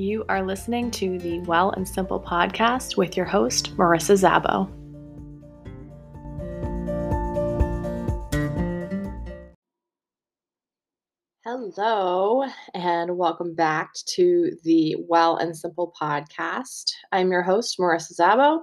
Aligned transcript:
You 0.00 0.24
are 0.30 0.42
listening 0.42 0.90
to 0.92 1.18
the 1.18 1.40
Well 1.40 1.72
and 1.72 1.86
Simple 1.86 2.18
podcast 2.18 2.96
with 2.96 3.18
your 3.18 3.26
host, 3.26 3.76
Marissa 3.76 4.16
Szabo. 4.16 4.66
Hello, 11.44 12.46
and 12.72 13.18
welcome 13.18 13.54
back 13.54 13.92
to 14.14 14.56
the 14.64 14.96
Well 15.06 15.36
and 15.36 15.54
Simple 15.54 15.92
podcast. 16.00 16.92
I'm 17.12 17.30
your 17.30 17.42
host, 17.42 17.78
Marissa 17.78 18.18
Szabo, 18.18 18.60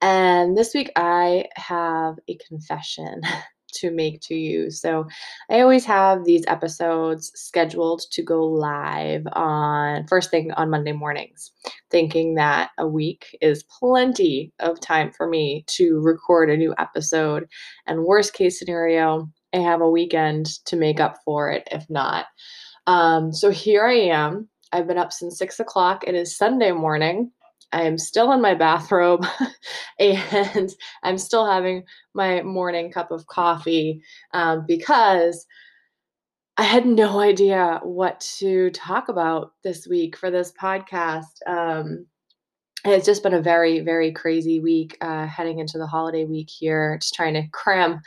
and 0.00 0.56
this 0.56 0.74
week 0.74 0.90
I 0.96 1.46
have 1.54 2.16
a 2.26 2.36
confession. 2.48 3.20
to 3.76 3.90
make 3.90 4.20
to 4.22 4.34
you. 4.34 4.70
So 4.70 5.06
I 5.50 5.60
always 5.60 5.84
have 5.84 6.24
these 6.24 6.44
episodes 6.46 7.30
scheduled 7.34 8.02
to 8.12 8.22
go 8.22 8.44
live 8.44 9.26
on 9.32 10.06
first 10.06 10.30
thing 10.30 10.52
on 10.52 10.70
Monday 10.70 10.92
mornings, 10.92 11.50
thinking 11.90 12.34
that 12.34 12.70
a 12.78 12.86
week 12.86 13.36
is 13.40 13.64
plenty 13.64 14.52
of 14.60 14.80
time 14.80 15.10
for 15.12 15.28
me 15.28 15.64
to 15.68 16.00
record 16.00 16.50
a 16.50 16.56
new 16.56 16.74
episode. 16.78 17.46
And 17.86 18.04
worst 18.04 18.34
case 18.34 18.58
scenario, 18.58 19.30
I 19.54 19.58
have 19.58 19.80
a 19.80 19.90
weekend 19.90 20.46
to 20.66 20.76
make 20.76 21.00
up 21.00 21.18
for 21.24 21.50
it 21.50 21.66
if 21.70 21.88
not. 21.88 22.26
Um, 22.86 23.32
so 23.32 23.50
here 23.50 23.86
I 23.86 23.94
am. 23.94 24.48
I've 24.72 24.86
been 24.86 24.98
up 24.98 25.12
since 25.12 25.38
six 25.38 25.60
o'clock. 25.60 26.04
It 26.06 26.14
is 26.14 26.36
Sunday 26.36 26.72
morning. 26.72 27.30
I 27.72 27.82
am 27.82 27.98
still 27.98 28.32
in 28.32 28.40
my 28.40 28.54
bathrobe 28.54 29.26
and 29.98 30.74
I'm 31.02 31.18
still 31.18 31.46
having 31.46 31.84
my 32.14 32.42
morning 32.42 32.92
cup 32.92 33.10
of 33.10 33.26
coffee 33.26 34.02
um, 34.32 34.64
because 34.66 35.46
I 36.56 36.62
had 36.62 36.86
no 36.86 37.20
idea 37.20 37.80
what 37.82 38.20
to 38.38 38.70
talk 38.70 39.08
about 39.08 39.52
this 39.62 39.86
week 39.86 40.16
for 40.16 40.30
this 40.30 40.52
podcast. 40.60 41.46
Um, 41.46 42.06
it's 42.84 43.04
just 43.04 43.22
been 43.22 43.34
a 43.34 43.42
very, 43.42 43.80
very 43.80 44.12
crazy 44.12 44.60
week 44.60 44.96
uh, 45.00 45.26
heading 45.26 45.58
into 45.58 45.76
the 45.76 45.86
holiday 45.86 46.24
week 46.24 46.48
here, 46.48 46.98
just 47.00 47.14
trying 47.14 47.34
to 47.34 47.46
cram 47.52 48.00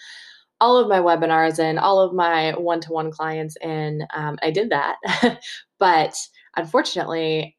all 0.62 0.78
of 0.78 0.88
my 0.88 1.00
webinars 1.00 1.60
and 1.60 1.78
all 1.78 2.00
of 2.00 2.14
my 2.14 2.52
one 2.58 2.82
to 2.82 2.92
one 2.92 3.12
clients 3.12 3.56
in. 3.62 4.06
Um, 4.14 4.38
I 4.42 4.52
did 4.52 4.72
that. 4.72 4.98
but 5.80 6.16
unfortunately, 6.56 7.56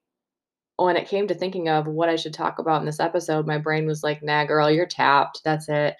when 0.84 0.96
it 0.96 1.08
came 1.08 1.26
to 1.28 1.34
thinking 1.34 1.68
of 1.68 1.86
what 1.86 2.08
I 2.08 2.16
should 2.16 2.34
talk 2.34 2.58
about 2.58 2.80
in 2.80 2.86
this 2.86 3.00
episode, 3.00 3.46
my 3.46 3.58
brain 3.58 3.86
was 3.86 4.02
like, 4.02 4.22
nah, 4.22 4.44
girl, 4.44 4.70
you're 4.70 4.86
tapped. 4.86 5.42
That's 5.44 5.68
it. 5.68 5.94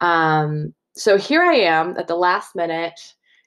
Um, 0.00 0.74
so 0.94 1.16
here 1.16 1.42
I 1.42 1.54
am 1.54 1.96
at 1.96 2.08
the 2.08 2.16
last 2.16 2.54
minute, 2.54 2.98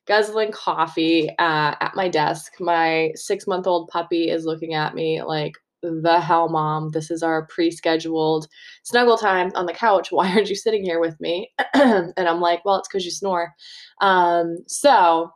guzzling 0.07 0.51
coffee 0.51 1.29
uh, 1.39 1.75
at 1.79 1.95
my 1.95 2.09
desk. 2.09 2.53
My 2.59 3.11
six 3.15 3.47
month 3.47 3.67
old 3.67 3.89
puppy 3.89 4.29
is 4.29 4.45
looking 4.45 4.73
at 4.73 4.95
me 4.95 5.21
like, 5.21 5.53
the 5.83 6.19
hell, 6.19 6.47
mom? 6.47 6.91
This 6.91 7.09
is 7.09 7.23
our 7.23 7.47
pre 7.47 7.71
scheduled 7.71 8.47
snuggle 8.83 9.17
time 9.17 9.51
on 9.55 9.66
the 9.66 9.73
couch. 9.73 10.11
Why 10.11 10.31
aren't 10.31 10.49
you 10.49 10.55
sitting 10.55 10.83
here 10.83 10.99
with 10.99 11.19
me? 11.19 11.51
and 11.73 12.13
I'm 12.17 12.39
like, 12.39 12.63
well, 12.63 12.75
it's 12.75 12.88
because 12.88 13.03
you 13.03 13.09
snore. 13.09 13.51
Um, 13.99 14.57
so, 14.67 15.31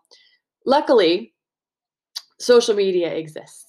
luckily, 0.65 1.33
social 2.39 2.75
media 2.75 3.11
exists 3.11 3.64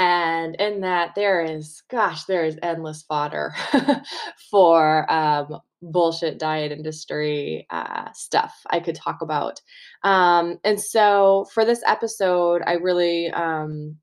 and 0.00 0.54
in 0.54 0.80
that 0.80 1.14
there 1.14 1.42
is 1.42 1.82
gosh 1.90 2.24
there 2.24 2.46
is 2.46 2.58
endless 2.62 3.02
fodder 3.02 3.54
for 4.50 5.10
um, 5.12 5.58
bullshit 5.82 6.38
diet 6.38 6.72
industry 6.72 7.66
uh, 7.68 8.10
stuff 8.14 8.54
i 8.70 8.80
could 8.80 8.94
talk 8.94 9.20
about. 9.20 9.60
Um, 10.02 10.58
and 10.64 10.80
so 10.80 11.46
for 11.52 11.66
this 11.66 11.82
episode 11.86 12.62
i 12.66 12.72
really 12.72 13.30
um, 13.30 13.96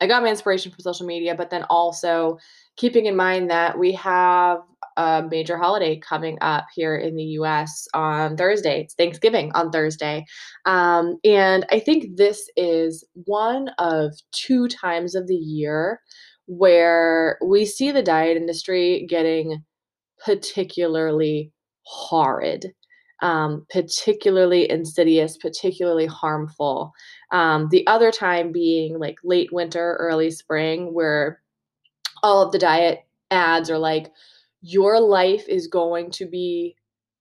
i 0.00 0.06
got 0.06 0.22
my 0.22 0.30
inspiration 0.30 0.72
from 0.72 0.80
social 0.80 1.06
media 1.06 1.34
but 1.34 1.50
then 1.50 1.64
also 1.68 2.38
keeping 2.76 3.04
in 3.04 3.14
mind 3.14 3.50
that 3.50 3.78
we 3.78 3.92
have 3.92 4.60
a 4.98 5.26
major 5.30 5.56
holiday 5.56 5.96
coming 5.96 6.36
up 6.40 6.66
here 6.74 6.96
in 6.96 7.14
the 7.14 7.22
US 7.22 7.86
on 7.94 8.36
Thursday. 8.36 8.82
It's 8.82 8.94
Thanksgiving 8.94 9.52
on 9.54 9.70
Thursday. 9.70 10.26
Um, 10.66 11.18
and 11.24 11.64
I 11.70 11.78
think 11.78 12.16
this 12.16 12.50
is 12.56 13.04
one 13.14 13.68
of 13.78 14.12
two 14.32 14.66
times 14.68 15.14
of 15.14 15.28
the 15.28 15.36
year 15.36 16.00
where 16.46 17.38
we 17.46 17.64
see 17.64 17.92
the 17.92 18.02
diet 18.02 18.36
industry 18.36 19.06
getting 19.08 19.64
particularly 20.24 21.52
horrid. 21.82 22.74
Um, 23.20 23.66
particularly 23.72 24.70
insidious, 24.70 25.36
particularly 25.36 26.06
harmful. 26.06 26.92
Um, 27.32 27.66
the 27.72 27.84
other 27.88 28.12
time 28.12 28.52
being 28.52 28.96
like 29.00 29.16
late 29.24 29.52
winter, 29.52 29.96
early 29.98 30.30
spring, 30.30 30.94
where 30.94 31.42
all 32.22 32.42
of 32.42 32.52
the 32.52 32.60
diet 32.60 33.00
ads 33.32 33.70
are 33.70 33.78
like, 33.78 34.12
your 34.60 35.00
life 35.00 35.48
is 35.48 35.66
going 35.66 36.10
to 36.12 36.26
be 36.26 36.76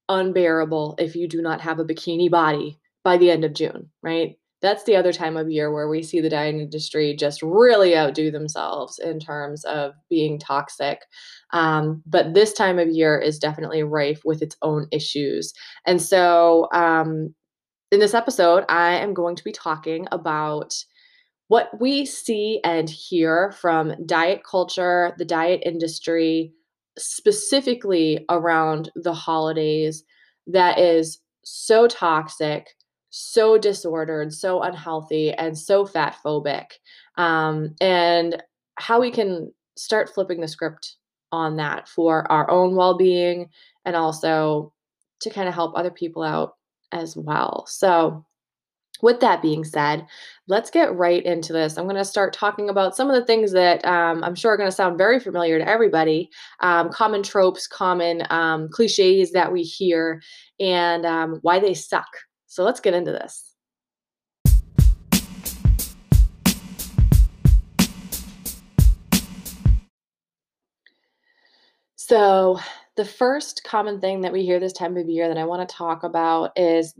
unbearable 0.10 0.96
if 1.00 1.16
you 1.16 1.28
do 1.28 1.42
not 1.42 1.62
have 1.62 1.80
a 1.80 1.86
bikini 1.86 2.30
body 2.30 2.80
by 3.04 3.18
the 3.18 3.30
end 3.32 3.44
of 3.44 3.54
June, 3.54 3.90
right? 4.02 4.38
That's 4.62 4.84
the 4.86 4.96
other 4.96 5.14
time 5.14 5.38
of 5.38 5.52
year 5.52 5.72
where 5.72 5.88
we 5.88 6.02
see 6.02 6.20
the 6.20 6.30
diet 6.30 6.56
industry 6.56 7.16
just 7.16 7.44
really 7.44 7.96
outdo 7.96 8.32
themselves 8.32 8.98
in 8.98 9.20
terms 9.20 9.64
of 9.66 9.94
being 10.10 10.40
toxic. 10.40 11.02
Um, 11.54 12.02
but 12.08 12.34
this 12.34 12.54
time 12.54 12.80
of 12.80 12.90
year 12.90 13.20
is 13.20 13.38
definitely 13.38 13.84
rife 13.84 14.22
with 14.26 14.42
its 14.42 14.58
own 14.64 14.88
issues. 14.92 15.54
And 15.86 16.02
so, 16.02 16.68
um, 16.74 17.36
in 17.92 18.00
this 18.00 18.14
episode, 18.14 18.66
I 18.68 18.96
am 18.96 19.14
going 19.14 19.36
to 19.38 19.44
be 19.44 19.54
talking 19.54 20.08
about 20.12 20.74
what 21.48 21.70
we 21.80 22.06
see 22.06 22.60
and 22.64 22.90
hear 22.90 23.54
from 23.54 23.94
diet 24.06 24.42
culture, 24.44 25.14
the 25.18 25.24
diet 25.24 25.62
industry, 25.66 26.52
specifically 26.98 28.26
around 28.30 28.92
the 28.96 29.14
holidays 29.14 30.04
that 30.48 30.80
is 30.80 31.20
so 31.44 31.88
toxic, 31.88 32.76
so 33.10 33.58
disordered, 33.58 34.34
so 34.34 34.62
unhealthy, 34.62 35.32
and 35.32 35.58
so 35.58 35.86
fat 35.86 36.16
phobic. 36.24 36.66
Um, 37.18 37.76
and 37.82 38.42
how 38.76 39.00
we 39.00 39.12
can 39.12 39.52
start 39.76 40.10
flipping 40.10 40.42
the 40.42 40.48
script 40.48 40.96
on 41.32 41.58
that 41.58 41.88
for 41.88 42.30
our 42.32 42.50
own 42.50 42.76
well 42.76 42.98
being 42.98 43.50
and 43.86 43.96
also 43.96 44.74
to 45.22 45.30
kind 45.30 45.48
of 45.48 45.54
help 45.54 45.76
other 45.76 45.92
people 45.92 46.24
out 46.24 46.54
as 46.92 47.18
well. 47.18 47.66
So, 47.68 48.26
with 49.02 49.20
that 49.20 49.42
being 49.42 49.64
said, 49.64 50.06
let's 50.48 50.70
get 50.70 50.96
right 50.96 51.24
into 51.26 51.54
this. 51.54 51.78
I'm 51.78 51.86
going 51.86 51.96
to 51.98 52.06
start 52.06 52.34
talking 52.34 52.70
about 52.70 52.96
some 52.96 53.10
of 53.10 53.16
the 53.16 53.26
things 53.26 53.52
that 53.52 53.84
um, 53.86 54.24
I'm 54.24 54.36
sure 54.36 54.54
are 54.54 54.58
going 54.58 54.70
to 54.70 54.76
sound 54.76 54.98
very 54.98 55.20
familiar 55.20 55.60
to 55.60 55.68
everybody 55.68 56.30
um, 56.62 56.90
common 56.90 57.24
tropes, 57.24 57.68
common 57.68 58.24
um, 58.30 58.70
cliches 58.70 59.32
that 59.32 59.52
we 59.52 59.64
hear, 59.64 60.22
and 60.60 61.06
um, 61.06 61.40
why 61.42 61.60
they 61.60 61.74
suck. 61.74 62.08
So 62.48 62.64
let's 62.64 62.80
get 62.80 62.94
into 62.94 63.12
this. 63.12 63.48
So, 71.96 72.58
the 72.96 73.04
first 73.04 73.66
common 73.66 74.00
thing 74.00 74.22
that 74.22 74.32
we 74.32 74.46
hear 74.46 74.62
this 74.62 74.72
time 74.72 74.96
of 74.96 75.10
year 75.10 75.28
that 75.28 75.38
I 75.38 75.44
want 75.44 75.68
to 75.68 75.76
talk 75.76 76.04
about 76.04 76.52
is 76.56 76.96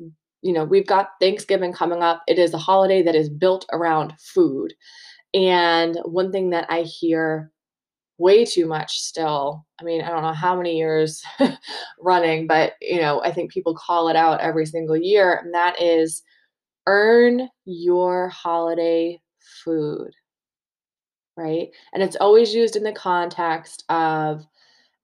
you 0.48 0.54
know, 0.54 0.64
we've 0.64 0.88
got 0.88 1.10
Thanksgiving 1.20 1.74
coming 1.74 2.02
up. 2.02 2.24
It 2.26 2.40
is 2.40 2.54
a 2.54 2.58
holiday 2.58 3.04
that 3.04 3.16
is 3.16 3.30
built 3.30 3.66
around 3.74 4.14
food. 4.18 4.74
And 5.34 6.00
one 6.06 6.32
thing 6.32 6.52
that 6.52 6.66
I 6.70 6.84
hear 6.84 7.52
way 8.18 8.46
too 8.46 8.66
much 8.66 8.98
still, 8.98 9.66
I 9.80 9.84
mean, 9.84 10.02
I 10.02 10.10
don't 10.10 10.24
know 10.24 10.32
how 10.32 10.56
many 10.56 10.78
years 10.78 11.22
running, 12.00 12.48
but, 12.48 12.74
you 12.82 13.02
know, 13.02 13.22
I 13.22 13.32
think 13.34 13.52
people 13.52 13.76
call 13.76 14.08
it 14.08 14.16
out 14.16 14.40
every 14.40 14.66
single 14.66 14.96
year, 14.96 15.42
and 15.44 15.54
that 15.54 15.82
is 15.82 16.24
earn 16.88 17.50
your 17.66 18.30
holiday 18.30 19.22
food. 19.66 20.12
Right? 21.36 21.70
And 21.94 22.02
it's 22.02 22.16
always 22.16 22.56
used 22.56 22.78
in 22.78 22.84
the 22.84 22.94
context 22.94 23.84
of 23.90 24.46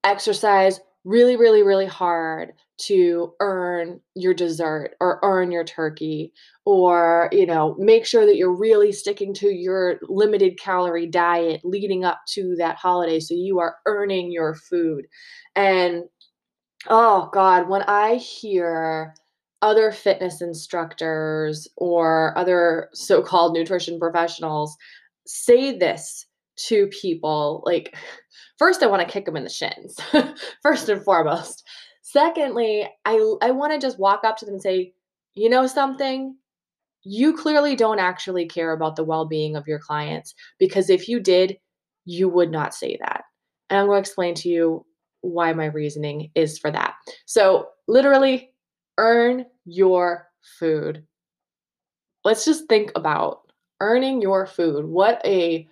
exercise 0.02 0.80
really, 1.04 1.36
really, 1.36 1.62
really 1.62 1.86
hard 1.86 2.54
to 2.76 3.32
earn 3.40 4.00
your 4.14 4.34
dessert 4.34 4.96
or 5.00 5.20
earn 5.22 5.52
your 5.52 5.64
turkey 5.64 6.32
or 6.64 7.28
you 7.32 7.46
know 7.46 7.76
make 7.78 8.04
sure 8.04 8.26
that 8.26 8.36
you're 8.36 8.54
really 8.54 8.90
sticking 8.90 9.32
to 9.32 9.48
your 9.48 10.00
limited 10.08 10.58
calorie 10.58 11.06
diet 11.06 11.60
leading 11.64 12.04
up 12.04 12.20
to 12.28 12.54
that 12.56 12.76
holiday 12.76 13.20
so 13.20 13.34
you 13.34 13.58
are 13.60 13.76
earning 13.86 14.32
your 14.32 14.54
food. 14.54 15.06
And 15.54 16.04
oh 16.88 17.30
god 17.32 17.68
when 17.68 17.82
i 17.82 18.16
hear 18.16 19.14
other 19.62 19.90
fitness 19.90 20.42
instructors 20.42 21.66
or 21.76 22.36
other 22.36 22.90
so-called 22.92 23.54
nutrition 23.54 23.98
professionals 23.98 24.76
say 25.26 25.76
this 25.78 26.26
to 26.56 26.86
people 26.88 27.62
like 27.64 27.96
first 28.58 28.82
i 28.82 28.86
want 28.86 29.00
to 29.00 29.10
kick 29.10 29.24
them 29.24 29.36
in 29.36 29.44
the 29.44 29.50
shins 29.50 29.98
first 30.62 30.88
and 30.88 31.02
foremost 31.02 31.66
Secondly, 32.14 32.88
I 33.04 33.14
I 33.42 33.50
want 33.50 33.72
to 33.72 33.84
just 33.84 33.98
walk 33.98 34.22
up 34.24 34.36
to 34.38 34.44
them 34.44 34.54
and 34.54 34.62
say, 34.62 34.94
"You 35.34 35.50
know 35.50 35.66
something? 35.66 36.36
you 37.04 37.34
clearly 37.36 37.76
don't 37.76 37.98
actually 37.98 38.46
care 38.46 38.72
about 38.72 38.96
the 38.96 39.04
well 39.04 39.26
being 39.26 39.56
of 39.56 39.68
your 39.68 39.78
clients 39.78 40.34
because 40.58 40.90
if 40.90 41.08
you 41.08 41.20
did, 41.20 41.58
you 42.06 42.28
would 42.28 42.50
not 42.50 42.74
say 42.74 42.96
that. 43.00 43.24
And 43.70 43.78
I'm 43.78 43.86
going 43.86 43.96
to 43.96 44.00
explain 44.00 44.34
to 44.36 44.48
you 44.48 44.86
why 45.20 45.52
my 45.52 45.66
reasoning 45.66 46.30
is 46.34 46.58
for 46.58 46.70
that. 46.70 46.94
So, 47.26 47.68
literally, 47.88 48.52
earn 48.98 49.46
your 49.64 50.28
food. 50.58 51.04
Let's 52.24 52.44
just 52.44 52.68
think 52.68 52.92
about 52.96 53.40
earning 53.80 54.22
your 54.22 54.46
food. 54.46 54.86
What 54.86 55.20
a 55.24 55.68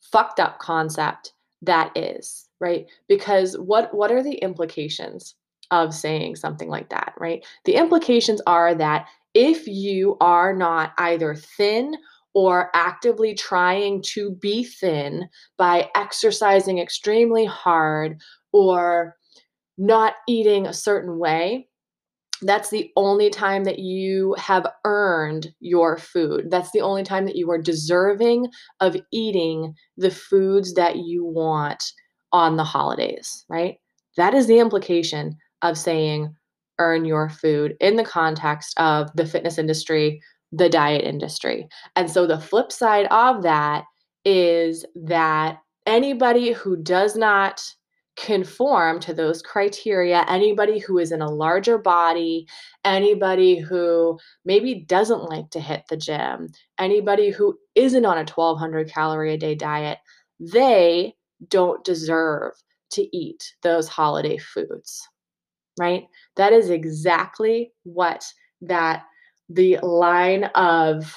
fucked 0.00 0.40
up 0.40 0.58
concept 0.58 1.32
that 1.62 1.96
is, 1.96 2.48
right? 2.60 2.86
Because 3.08 3.56
what 3.58 3.94
what 3.94 4.12
are 4.12 4.22
the 4.22 4.36
implications 4.36 5.34
of 5.74 5.92
saying 5.92 6.36
something 6.36 6.68
like 6.68 6.88
that, 6.90 7.12
right? 7.18 7.44
The 7.64 7.74
implications 7.74 8.40
are 8.46 8.76
that 8.76 9.08
if 9.34 9.66
you 9.66 10.16
are 10.20 10.54
not 10.54 10.92
either 10.98 11.34
thin 11.34 11.96
or 12.32 12.70
actively 12.74 13.34
trying 13.34 14.02
to 14.02 14.30
be 14.36 14.62
thin 14.62 15.28
by 15.58 15.90
exercising 15.96 16.78
extremely 16.78 17.44
hard 17.44 18.20
or 18.52 19.16
not 19.76 20.14
eating 20.28 20.66
a 20.66 20.72
certain 20.72 21.18
way, 21.18 21.68
that's 22.42 22.70
the 22.70 22.92
only 22.96 23.30
time 23.30 23.64
that 23.64 23.80
you 23.80 24.36
have 24.38 24.66
earned 24.84 25.52
your 25.58 25.98
food. 25.98 26.50
That's 26.50 26.70
the 26.70 26.82
only 26.82 27.02
time 27.02 27.24
that 27.26 27.36
you 27.36 27.50
are 27.50 27.60
deserving 27.60 28.48
of 28.78 28.96
eating 29.12 29.74
the 29.96 30.10
foods 30.10 30.74
that 30.74 30.98
you 30.98 31.24
want 31.24 31.82
on 32.32 32.56
the 32.56 32.64
holidays, 32.64 33.44
right? 33.48 33.76
That 34.16 34.34
is 34.34 34.46
the 34.46 34.58
implication 34.60 35.36
of 35.64 35.76
saying 35.76 36.32
earn 36.78 37.04
your 37.04 37.28
food 37.28 37.76
in 37.80 37.96
the 37.96 38.04
context 38.04 38.78
of 38.78 39.10
the 39.14 39.26
fitness 39.26 39.58
industry, 39.58 40.20
the 40.52 40.68
diet 40.68 41.04
industry. 41.04 41.66
And 41.96 42.10
so 42.10 42.26
the 42.26 42.38
flip 42.38 42.70
side 42.70 43.06
of 43.10 43.42
that 43.42 43.84
is 44.24 44.84
that 44.94 45.58
anybody 45.86 46.52
who 46.52 46.76
does 46.76 47.16
not 47.16 47.62
conform 48.16 49.00
to 49.00 49.12
those 49.12 49.42
criteria, 49.42 50.24
anybody 50.28 50.78
who 50.78 50.98
is 50.98 51.10
in 51.10 51.20
a 51.20 51.30
larger 51.30 51.78
body, 51.78 52.46
anybody 52.84 53.58
who 53.58 54.18
maybe 54.44 54.74
doesn't 54.74 55.24
like 55.24 55.50
to 55.50 55.60
hit 55.60 55.82
the 55.88 55.96
gym, 55.96 56.48
anybody 56.78 57.30
who 57.30 57.58
isn't 57.74 58.04
on 58.04 58.16
a 58.16 58.20
1200 58.20 58.88
calorie 58.88 59.34
a 59.34 59.36
day 59.36 59.54
diet, 59.54 59.98
they 60.38 61.14
don't 61.48 61.84
deserve 61.84 62.52
to 62.92 63.16
eat 63.16 63.54
those 63.62 63.88
holiday 63.88 64.38
foods 64.38 65.08
right? 65.78 66.06
That 66.36 66.52
is 66.52 66.70
exactly 66.70 67.72
what 67.84 68.24
that 68.62 69.04
the 69.48 69.78
line 69.82 70.44
of 70.54 71.14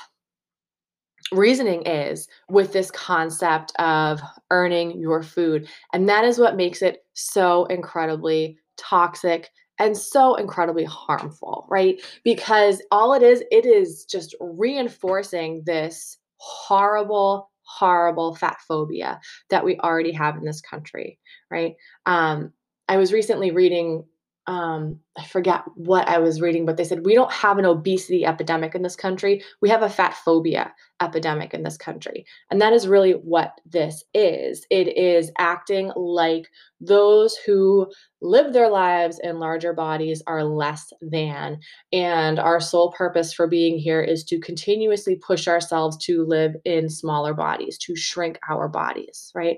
reasoning 1.32 1.86
is 1.86 2.28
with 2.50 2.74
this 2.74 2.92
concept 2.92 3.74
of 3.80 4.22
earning 4.52 5.00
your 5.00 5.22
food. 5.24 5.68
And 5.94 6.08
that 6.08 6.24
is 6.24 6.40
what 6.40 6.56
makes 6.56 6.82
it 6.82 7.06
so 7.14 7.66
incredibly 7.66 8.58
toxic 8.78 9.50
and 9.80 9.96
so 9.96 10.36
incredibly 10.36 10.86
harmful, 10.86 11.68
right? 11.70 12.02
Because 12.24 12.82
all 12.92 13.14
it 13.14 13.22
is, 13.22 13.44
it 13.52 13.66
is 13.66 14.06
just 14.06 14.36
reinforcing 14.40 15.64
this 15.66 16.18
horrible, 16.38 17.52
horrible 17.62 18.36
fat 18.36 18.58
phobia 18.68 19.20
that 19.50 19.64
we 19.64 19.78
already 19.80 20.12
have 20.12 20.36
in 20.38 20.46
this 20.46 20.62
country, 20.62 21.20
right? 21.52 21.76
Um, 22.06 22.54
I 22.88 22.98
was 22.98 23.14
recently 23.14 23.52
reading 23.52 24.06
um, 24.48 25.00
I 25.18 25.26
forget 25.26 25.64
what 25.76 26.08
I 26.08 26.20
was 26.20 26.40
reading, 26.40 26.66
but 26.66 26.78
they 26.78 26.86
said 26.86 27.06
we 27.06 27.16
don't 27.16 27.32
have 27.32 27.58
an 27.58 27.66
obesity 27.66 28.26
epidemic 28.26 28.76
in 28.76 28.82
this 28.82 28.96
country. 28.96 29.44
We 29.62 29.68
have 29.70 29.82
a 29.82 29.90
fat 29.90 30.14
phobia 30.14 30.74
epidemic 31.02 31.54
in 31.54 31.64
this 31.64 31.76
country. 31.76 32.26
And 32.50 32.62
that 32.62 32.72
is 32.72 32.88
really 32.88 33.12
what 33.12 33.60
this 33.66 34.06
is. 34.14 34.66
It 34.70 34.98
is 34.98 35.32
acting 35.38 35.92
like 35.98 36.48
those 36.80 37.36
who 37.46 37.92
live 38.22 38.54
their 38.54 38.70
lives 38.70 39.20
in 39.22 39.40
larger 39.40 39.74
bodies 39.74 40.24
are 40.28 40.46
less 40.46 40.94
than. 41.02 41.60
And 41.92 42.40
our 42.40 42.62
sole 42.62 42.94
purpose 42.94 43.34
for 43.34 43.48
being 43.48 43.78
here 43.78 44.02
is 44.02 44.24
to 44.26 44.40
continuously 44.40 45.18
push 45.18 45.50
ourselves 45.50 45.98
to 46.06 46.24
live 46.26 46.56
in 46.64 46.90
smaller 46.90 47.34
bodies, 47.34 47.78
to 47.80 47.98
shrink 47.98 48.40
our 48.50 48.70
bodies, 48.70 49.30
right? 49.36 49.58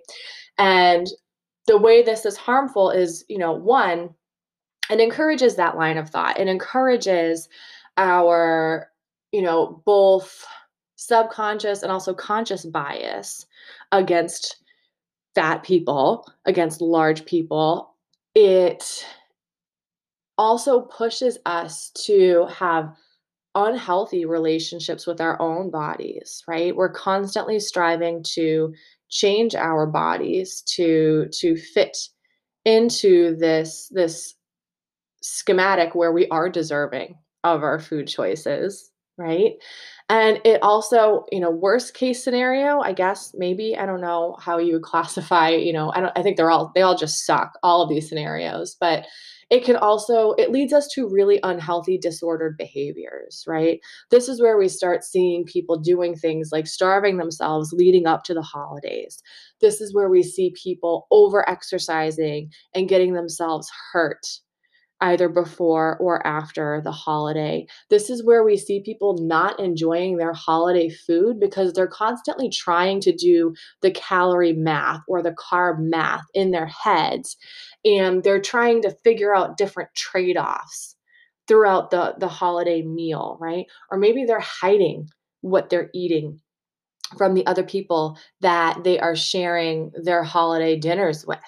And 0.57 1.05
the 1.67 1.77
way 1.77 2.01
this 2.01 2.25
is 2.25 2.35
harmful 2.35 2.89
is, 2.89 3.23
you 3.29 3.37
know, 3.37 3.53
one, 3.53 4.09
it 4.89 4.99
encourages 4.99 5.55
that 5.55 5.77
line 5.77 5.97
of 5.97 6.09
thought. 6.09 6.39
It 6.39 6.47
encourages 6.47 7.47
our, 7.97 8.89
you 9.31 9.41
know, 9.41 9.81
both 9.85 10.45
subconscious 10.95 11.83
and 11.83 11.91
also 11.91 12.13
conscious 12.13 12.65
bias 12.65 13.45
against 13.91 14.57
fat 15.35 15.63
people, 15.63 16.31
against 16.45 16.81
large 16.81 17.25
people. 17.25 17.95
It 18.35 19.05
also 20.37 20.81
pushes 20.81 21.37
us 21.45 21.91
to 22.05 22.47
have 22.47 22.95
unhealthy 23.55 24.25
relationships 24.25 25.05
with 25.05 25.21
our 25.21 25.41
own 25.41 25.69
bodies, 25.69 26.43
right? 26.47 26.75
We're 26.75 26.91
constantly 26.91 27.59
striving 27.59 28.23
to 28.35 28.73
change 29.09 29.55
our 29.55 29.87
bodies 29.87 30.61
to 30.75 31.27
to 31.33 31.57
fit 31.57 31.97
into 32.65 33.35
this 33.37 33.89
this 33.91 34.35
schematic 35.21 35.95
where 35.95 36.11
we 36.11 36.27
are 36.29 36.49
deserving 36.49 37.15
of 37.43 37.63
our 37.63 37.79
food 37.79 38.07
choices, 38.07 38.91
right? 39.17 39.53
And 40.09 40.41
it 40.43 40.61
also, 40.63 41.25
you 41.31 41.39
know, 41.39 41.51
worst 41.51 41.93
case 41.93 42.23
scenario, 42.23 42.79
I 42.79 42.93
guess 42.93 43.33
maybe 43.37 43.77
I 43.77 43.85
don't 43.85 44.01
know 44.01 44.35
how 44.39 44.57
you 44.57 44.73
would 44.73 44.81
classify, 44.83 45.49
you 45.49 45.73
know, 45.73 45.91
I 45.93 46.01
don't 46.01 46.17
I 46.17 46.23
think 46.23 46.37
they're 46.37 46.51
all 46.51 46.71
they 46.73 46.81
all 46.81 46.97
just 46.97 47.25
suck 47.25 47.53
all 47.63 47.81
of 47.81 47.89
these 47.89 48.09
scenarios, 48.09 48.75
but 48.79 49.05
it 49.49 49.63
can 49.63 49.75
also 49.75 50.33
it 50.33 50.51
leads 50.51 50.73
us 50.73 50.87
to 50.93 51.09
really 51.09 51.39
unhealthy 51.43 51.97
disordered 51.97 52.55
behaviors, 52.57 53.43
right? 53.47 53.79
This 54.11 54.29
is 54.29 54.41
where 54.41 54.57
we 54.57 54.67
start 54.67 55.03
seeing 55.03 55.43
people 55.45 55.77
doing 55.77 56.15
things 56.15 56.49
like 56.51 56.67
starving 56.67 57.17
themselves 57.17 57.73
leading 57.73 58.05
up 58.07 58.23
to 58.25 58.33
the 58.33 58.41
holidays. 58.41 59.21
This 59.59 59.81
is 59.81 59.93
where 59.93 60.09
we 60.09 60.23
see 60.23 60.53
people 60.61 61.07
over 61.11 61.47
exercising 61.49 62.51
and 62.73 62.89
getting 62.89 63.13
themselves 63.13 63.69
hurt 63.91 64.25
either 65.01 65.29
before 65.29 65.97
or 65.97 66.25
after 66.25 66.81
the 66.83 66.91
holiday. 66.91 67.65
This 67.89 68.09
is 68.09 68.23
where 68.23 68.43
we 68.43 68.57
see 68.57 68.81
people 68.81 69.17
not 69.19 69.59
enjoying 69.59 70.17
their 70.17 70.33
holiday 70.33 70.89
food 70.89 71.39
because 71.39 71.73
they're 71.73 71.87
constantly 71.87 72.49
trying 72.49 72.99
to 73.01 73.11
do 73.11 73.53
the 73.81 73.91
calorie 73.91 74.53
math 74.53 75.01
or 75.07 75.21
the 75.21 75.35
carb 75.35 75.79
math 75.79 76.25
in 76.33 76.51
their 76.51 76.67
heads 76.67 77.37
and 77.85 78.23
they're 78.23 78.41
trying 78.41 78.81
to 78.81 78.95
figure 79.03 79.35
out 79.35 79.57
different 79.57 79.89
trade-offs 79.95 80.95
throughout 81.47 81.89
the 81.89 82.13
the 82.19 82.27
holiday 82.27 82.83
meal, 82.83 83.37
right? 83.39 83.65
Or 83.91 83.97
maybe 83.97 84.25
they're 84.25 84.39
hiding 84.39 85.09
what 85.41 85.69
they're 85.69 85.89
eating 85.93 86.39
from 87.17 87.33
the 87.33 87.45
other 87.47 87.63
people 87.63 88.17
that 88.41 88.83
they 88.83 88.99
are 88.99 89.15
sharing 89.15 89.91
their 90.03 90.23
holiday 90.23 90.77
dinners 90.77 91.25
with 91.25 91.39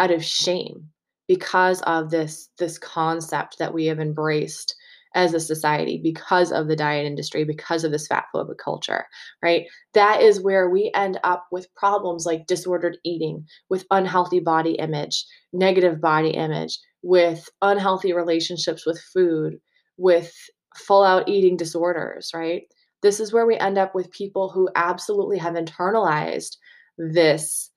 out 0.00 0.10
of 0.10 0.24
shame 0.24 0.88
because 1.28 1.82
of 1.82 2.10
this 2.10 2.48
this 2.58 2.78
concept 2.78 3.58
that 3.58 3.74
we 3.74 3.86
have 3.86 4.00
embraced 4.00 4.74
as 5.14 5.32
a 5.32 5.40
society 5.40 5.98
because 6.02 6.52
of 6.52 6.68
the 6.68 6.76
diet 6.76 7.06
industry 7.06 7.42
because 7.42 7.84
of 7.84 7.90
this 7.90 8.06
fat 8.06 8.24
phobic 8.34 8.58
culture 8.58 9.06
right? 9.42 9.64
That 9.94 10.20
is 10.20 10.42
where 10.42 10.68
we 10.68 10.92
end 10.94 11.18
up 11.24 11.46
with 11.50 11.74
problems 11.74 12.26
like 12.26 12.46
disordered 12.46 12.98
eating 13.04 13.46
with 13.70 13.86
unhealthy 13.90 14.40
body 14.40 14.72
image 14.72 15.24
negative 15.52 16.00
body 16.00 16.30
image 16.30 16.78
with 17.02 17.48
unhealthy 17.62 18.12
relationships 18.12 18.84
with 18.84 19.00
food 19.00 19.58
with 19.96 20.34
full 20.76 21.02
out 21.02 21.28
eating 21.28 21.56
disorders 21.56 22.30
right? 22.34 22.62
This 23.02 23.20
is 23.20 23.32
where 23.32 23.46
we 23.46 23.56
end 23.56 23.78
up 23.78 23.94
with 23.94 24.10
people 24.10 24.50
who 24.50 24.68
absolutely 24.74 25.38
have 25.38 25.54
internalized 25.54 26.56
this 26.98 27.70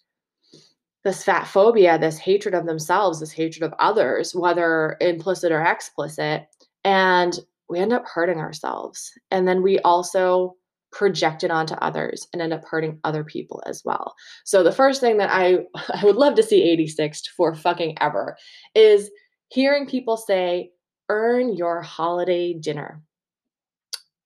this 1.09 1.23
fat 1.23 1.47
phobia, 1.47 1.97
this 1.97 2.19
hatred 2.19 2.53
of 2.53 2.67
themselves, 2.67 3.19
this 3.19 3.31
hatred 3.31 3.63
of 3.63 3.73
others, 3.79 4.35
whether 4.35 4.95
implicit 5.01 5.51
or 5.51 5.59
explicit. 5.59 6.45
And 6.83 7.39
we 7.67 7.79
end 7.79 7.93
up 7.93 8.05
hurting 8.05 8.37
ourselves. 8.37 9.11
And 9.31 9.47
then 9.47 9.63
we 9.63 9.79
also 9.79 10.55
project 10.91 11.43
it 11.43 11.49
onto 11.49 11.73
others 11.75 12.27
and 12.31 12.43
end 12.43 12.53
up 12.53 12.63
hurting 12.63 12.99
other 13.03 13.23
people 13.23 13.63
as 13.65 13.81
well. 13.83 14.13
So 14.45 14.61
the 14.61 14.71
first 14.71 15.01
thing 15.01 15.17
that 15.17 15.31
I 15.31 15.65
I 15.95 16.05
would 16.05 16.15
love 16.15 16.35
to 16.35 16.43
see 16.43 16.61
86 16.61 17.25
for 17.35 17.55
fucking 17.55 17.97
ever 17.99 18.37
is 18.75 19.09
hearing 19.47 19.87
people 19.87 20.15
say 20.15 20.69
earn 21.09 21.55
your 21.55 21.81
holiday 21.81 22.53
dinner. 22.53 23.01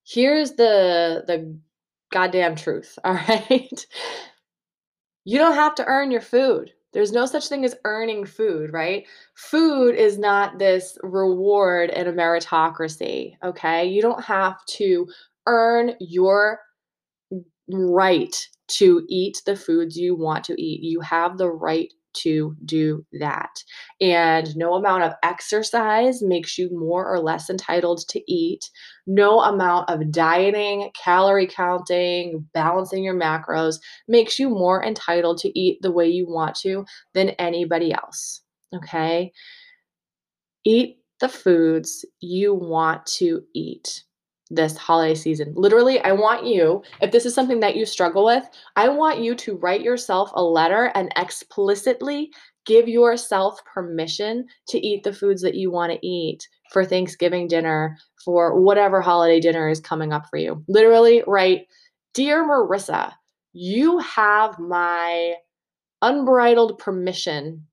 Here's 0.06 0.52
the 0.52 1.24
the 1.26 1.58
goddamn 2.12 2.56
truth, 2.56 2.98
all 3.04 3.14
right? 3.14 3.86
You 5.24 5.38
don't 5.38 5.54
have 5.54 5.74
to 5.76 5.84
earn 5.86 6.10
your 6.10 6.20
food. 6.20 6.72
There's 6.92 7.12
no 7.12 7.26
such 7.26 7.48
thing 7.48 7.64
as 7.64 7.74
earning 7.84 8.24
food, 8.24 8.72
right? 8.72 9.04
Food 9.34 9.96
is 9.96 10.18
not 10.18 10.58
this 10.58 10.96
reward 11.02 11.90
in 11.90 12.06
a 12.06 12.12
meritocracy, 12.12 13.34
okay? 13.42 13.84
You 13.84 14.00
don't 14.00 14.22
have 14.22 14.64
to 14.76 15.08
earn 15.46 15.94
your 15.98 16.60
right 17.68 18.36
to 18.68 19.04
eat 19.08 19.42
the 19.46 19.56
foods 19.56 19.96
you 19.96 20.14
want 20.14 20.44
to 20.44 20.60
eat. 20.62 20.82
You 20.82 21.00
have 21.00 21.36
the 21.36 21.50
right 21.50 21.92
to 22.14 22.56
do 22.64 23.04
that. 23.12 23.62
And 24.00 24.56
no 24.56 24.74
amount 24.74 25.04
of 25.04 25.14
exercise 25.22 26.22
makes 26.22 26.58
you 26.58 26.70
more 26.70 27.06
or 27.06 27.20
less 27.20 27.50
entitled 27.50 28.06
to 28.08 28.32
eat. 28.32 28.70
No 29.06 29.40
amount 29.40 29.90
of 29.90 30.10
dieting, 30.10 30.90
calorie 30.94 31.46
counting, 31.46 32.48
balancing 32.54 33.04
your 33.04 33.14
macros 33.14 33.78
makes 34.08 34.38
you 34.38 34.48
more 34.48 34.84
entitled 34.84 35.38
to 35.38 35.58
eat 35.58 35.80
the 35.82 35.92
way 35.92 36.08
you 36.08 36.26
want 36.26 36.54
to 36.56 36.84
than 37.12 37.30
anybody 37.30 37.92
else. 37.92 38.42
Okay? 38.74 39.32
Eat 40.64 40.98
the 41.20 41.28
foods 41.28 42.04
you 42.20 42.54
want 42.54 43.04
to 43.06 43.42
eat 43.54 44.04
this 44.50 44.76
holiday 44.76 45.14
season. 45.14 45.52
Literally, 45.56 46.00
I 46.00 46.12
want 46.12 46.46
you, 46.46 46.82
if 47.00 47.10
this 47.12 47.26
is 47.26 47.34
something 47.34 47.60
that 47.60 47.76
you 47.76 47.86
struggle 47.86 48.24
with, 48.24 48.44
I 48.76 48.88
want 48.88 49.20
you 49.20 49.34
to 49.36 49.56
write 49.56 49.82
yourself 49.82 50.30
a 50.34 50.42
letter 50.42 50.92
and 50.94 51.12
explicitly 51.16 52.30
give 52.66 52.88
yourself 52.88 53.60
permission 53.64 54.46
to 54.68 54.78
eat 54.78 55.02
the 55.02 55.12
foods 55.12 55.42
that 55.42 55.54
you 55.54 55.70
want 55.70 55.92
to 55.92 56.06
eat 56.06 56.46
for 56.72 56.84
Thanksgiving 56.84 57.46
dinner, 57.46 57.96
for 58.24 58.60
whatever 58.60 59.00
holiday 59.00 59.40
dinner 59.40 59.68
is 59.68 59.80
coming 59.80 60.12
up 60.12 60.26
for 60.30 60.38
you. 60.38 60.62
Literally, 60.68 61.22
write, 61.26 61.66
Dear 62.14 62.44
Marissa, 62.44 63.12
you 63.52 63.98
have 63.98 64.58
my 64.58 65.34
unbridled 66.02 66.78
permission 66.78 67.66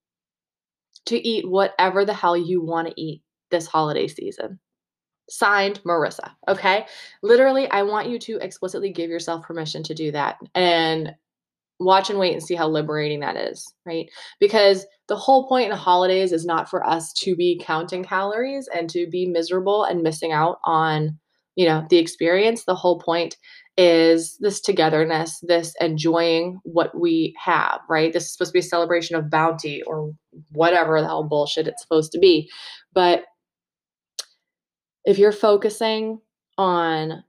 to 1.05 1.17
eat 1.27 1.49
whatever 1.49 2.05
the 2.05 2.13
hell 2.13 2.37
you 2.37 2.61
want 2.61 2.87
to 2.87 3.01
eat 3.01 3.21
this 3.49 3.65
holiday 3.65 4.07
season. 4.07 4.59
Signed, 5.29 5.81
Marissa. 5.85 6.31
Okay. 6.47 6.85
Literally, 7.23 7.69
I 7.69 7.83
want 7.83 8.09
you 8.09 8.19
to 8.19 8.37
explicitly 8.41 8.91
give 8.91 9.09
yourself 9.09 9.45
permission 9.45 9.83
to 9.83 9.93
do 9.93 10.11
that 10.11 10.37
and 10.55 11.15
watch 11.79 12.09
and 12.09 12.19
wait 12.19 12.33
and 12.33 12.43
see 12.43 12.55
how 12.55 12.67
liberating 12.67 13.21
that 13.21 13.35
is, 13.35 13.73
right? 13.85 14.09
Because 14.39 14.85
the 15.07 15.15
whole 15.15 15.47
point 15.47 15.65
in 15.65 15.71
the 15.71 15.75
holidays 15.75 16.31
is 16.31 16.45
not 16.45 16.69
for 16.69 16.85
us 16.85 17.11
to 17.13 17.35
be 17.35 17.59
counting 17.63 18.03
calories 18.03 18.69
and 18.73 18.89
to 18.89 19.07
be 19.09 19.25
miserable 19.25 19.83
and 19.83 20.03
missing 20.03 20.31
out 20.31 20.59
on, 20.63 21.17
you 21.55 21.65
know, 21.65 21.85
the 21.89 21.97
experience. 21.97 22.65
The 22.65 22.75
whole 22.75 22.99
point 22.99 23.35
is 23.77 24.37
this 24.39 24.61
togetherness, 24.61 25.39
this 25.41 25.73
enjoying 25.81 26.59
what 26.63 26.97
we 26.99 27.33
have, 27.43 27.79
right? 27.89 28.13
This 28.13 28.25
is 28.25 28.33
supposed 28.33 28.51
to 28.51 28.53
be 28.53 28.59
a 28.59 28.63
celebration 28.63 29.15
of 29.15 29.29
bounty 29.29 29.81
or 29.83 30.13
whatever 30.51 31.01
the 31.01 31.07
hell 31.07 31.23
bullshit 31.23 31.67
it's 31.67 31.81
supposed 31.81 32.11
to 32.11 32.19
be. 32.19 32.49
But 32.93 33.23
if 35.05 35.17
you're 35.17 35.31
focusing 35.31 36.19
on 36.57 37.23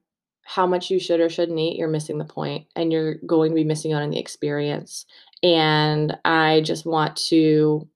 how 0.45 0.67
much 0.67 0.91
you 0.91 0.99
should 0.99 1.21
or 1.21 1.29
shouldn't 1.29 1.59
eat, 1.59 1.77
you're 1.77 1.89
missing 1.89 2.19
the 2.19 2.25
point 2.25 2.67
and 2.77 2.93
you're 2.93 3.15
going 3.27 3.51
to 3.53 3.55
be 3.55 3.65
missing 3.65 3.93
out 3.93 4.03
on 4.03 4.11
the 4.11 4.19
experience. 4.19 5.07
And 5.43 6.17
I 6.25 6.61
just 6.63 6.85
want 6.85 7.17
to 7.29 7.89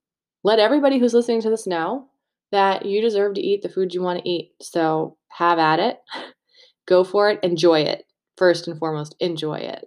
let 0.44 0.58
everybody 0.58 0.98
who's 0.98 1.14
listening 1.14 1.42
to 1.42 1.50
this 1.50 1.66
know 1.66 2.08
that 2.52 2.86
you 2.86 3.00
deserve 3.00 3.34
to 3.34 3.40
eat 3.40 3.62
the 3.62 3.68
food 3.68 3.92
you 3.92 4.02
want 4.02 4.22
to 4.22 4.28
eat. 4.28 4.52
So 4.60 5.16
have 5.28 5.58
at 5.58 5.80
it, 5.80 5.98
go 6.86 7.04
for 7.04 7.30
it, 7.30 7.40
enjoy 7.42 7.80
it. 7.80 8.04
First 8.36 8.68
and 8.68 8.78
foremost, 8.78 9.16
enjoy 9.18 9.56
it. 9.56 9.86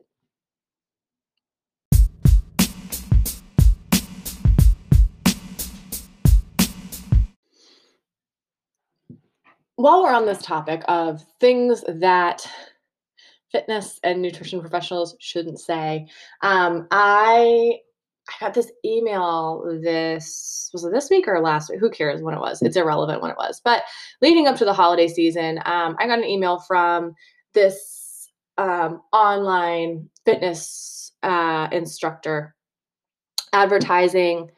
While 9.79 10.03
we're 10.03 10.13
on 10.13 10.25
this 10.25 10.41
topic 10.41 10.83
of 10.89 11.25
things 11.39 11.85
that 11.87 12.45
fitness 13.49 13.97
and 14.03 14.21
nutrition 14.21 14.59
professionals 14.59 15.15
shouldn't 15.21 15.57
say, 15.57 16.05
um, 16.41 16.85
I 16.91 17.77
I 18.29 18.33
got 18.41 18.53
this 18.53 18.73
email 18.83 19.79
this 19.81 20.69
was 20.73 20.83
it 20.83 20.91
this 20.91 21.09
week 21.09 21.29
or 21.29 21.39
last 21.39 21.69
week? 21.69 21.79
Who 21.79 21.89
cares 21.89 22.21
when 22.21 22.35
it 22.35 22.41
was? 22.41 22.61
It's 22.61 22.75
irrelevant 22.75 23.21
when 23.21 23.31
it 23.31 23.37
was. 23.37 23.61
But 23.63 23.83
leading 24.21 24.47
up 24.47 24.57
to 24.57 24.65
the 24.65 24.73
holiday 24.73 25.07
season, 25.07 25.59
um, 25.65 25.95
I 25.97 26.07
got 26.07 26.19
an 26.19 26.25
email 26.25 26.59
from 26.59 27.15
this 27.53 28.27
um, 28.57 29.01
online 29.13 30.09
fitness 30.25 31.13
uh, 31.23 31.69
instructor 31.71 32.53
advertising 33.53 34.51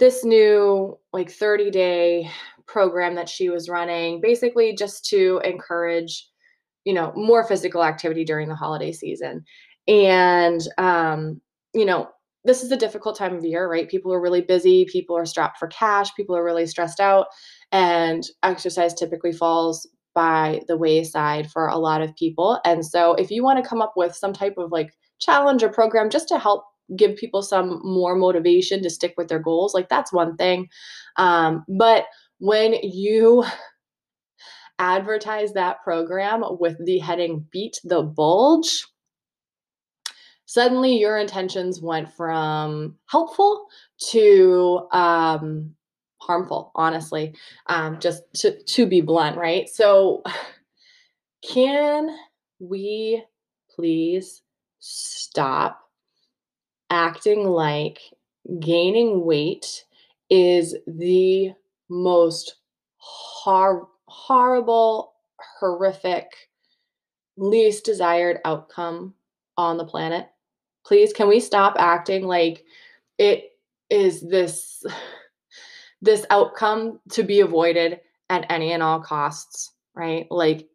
this 0.00 0.24
new 0.24 0.98
like 1.12 1.30
30 1.30 1.70
day 1.70 2.30
program 2.68 3.14
that 3.16 3.28
she 3.28 3.48
was 3.48 3.68
running, 3.68 4.20
basically 4.20 4.74
just 4.76 5.04
to 5.06 5.40
encourage, 5.44 6.28
you 6.84 6.92
know, 6.92 7.12
more 7.16 7.42
physical 7.44 7.82
activity 7.82 8.24
during 8.24 8.48
the 8.48 8.54
holiday 8.54 8.92
season. 8.92 9.44
And, 9.88 10.60
um, 10.76 11.40
you 11.74 11.84
know, 11.84 12.08
this 12.44 12.62
is 12.62 12.70
a 12.70 12.76
difficult 12.76 13.16
time 13.16 13.34
of 13.34 13.44
year, 13.44 13.68
right? 13.68 13.88
People 13.88 14.12
are 14.12 14.20
really 14.20 14.42
busy, 14.42 14.86
people 14.90 15.16
are 15.16 15.26
strapped 15.26 15.58
for 15.58 15.68
cash, 15.68 16.14
people 16.14 16.36
are 16.36 16.44
really 16.44 16.66
stressed 16.66 17.00
out, 17.00 17.26
and 17.72 18.22
exercise 18.42 18.94
typically 18.94 19.32
falls 19.32 19.86
by 20.14 20.60
the 20.68 20.76
wayside 20.76 21.50
for 21.50 21.66
a 21.66 21.76
lot 21.76 22.00
of 22.00 22.14
people. 22.16 22.60
And 22.64 22.84
so, 22.84 23.14
if 23.14 23.30
you 23.30 23.42
want 23.42 23.62
to 23.62 23.68
come 23.68 23.82
up 23.82 23.94
with 23.96 24.14
some 24.14 24.32
type 24.32 24.54
of 24.56 24.70
like 24.70 24.90
challenge 25.18 25.62
or 25.62 25.68
program 25.68 26.10
just 26.10 26.28
to 26.28 26.38
help 26.38 26.64
give 26.96 27.16
people 27.16 27.42
some 27.42 27.80
more 27.84 28.14
motivation 28.14 28.82
to 28.82 28.90
stick 28.90 29.14
with 29.16 29.28
their 29.28 29.38
goals, 29.38 29.74
like 29.74 29.88
that's 29.88 30.12
one 30.12 30.36
thing. 30.36 30.68
Um, 31.16 31.64
but 31.68 32.06
when 32.38 32.74
you 32.74 33.44
advertise 34.78 35.52
that 35.52 35.82
program 35.82 36.44
with 36.60 36.84
the 36.84 36.98
heading 36.98 37.46
Beat 37.50 37.80
the 37.84 38.02
Bulge, 38.02 38.86
suddenly 40.46 40.96
your 40.96 41.18
intentions 41.18 41.82
went 41.82 42.12
from 42.12 42.96
helpful 43.06 43.66
to 44.10 44.88
um, 44.92 45.74
harmful, 46.20 46.70
honestly, 46.74 47.34
um, 47.66 47.98
just 48.00 48.22
to, 48.34 48.62
to 48.62 48.86
be 48.86 49.00
blunt, 49.00 49.36
right? 49.36 49.68
So, 49.68 50.22
can 51.48 52.16
we 52.60 53.24
please 53.74 54.42
stop 54.80 55.80
acting 56.90 57.44
like 57.44 58.00
gaining 58.60 59.24
weight 59.24 59.84
is 60.30 60.76
the 60.86 61.52
most 61.88 62.56
hor- 62.96 63.88
horrible, 64.06 65.14
horrific, 65.60 66.26
least 67.36 67.84
desired 67.84 68.38
outcome 68.44 69.14
on 69.56 69.76
the 69.76 69.84
planet. 69.84 70.28
Please, 70.84 71.12
can 71.12 71.28
we 71.28 71.40
stop 71.40 71.76
acting 71.78 72.24
like 72.24 72.64
it 73.18 73.50
is 73.90 74.20
this 74.20 74.82
this 76.02 76.24
outcome 76.30 77.00
to 77.10 77.22
be 77.22 77.40
avoided 77.40 78.00
at 78.30 78.46
any 78.50 78.72
and 78.72 78.82
all 78.82 79.00
costs, 79.00 79.72
right? 79.94 80.26
Like 80.30 80.68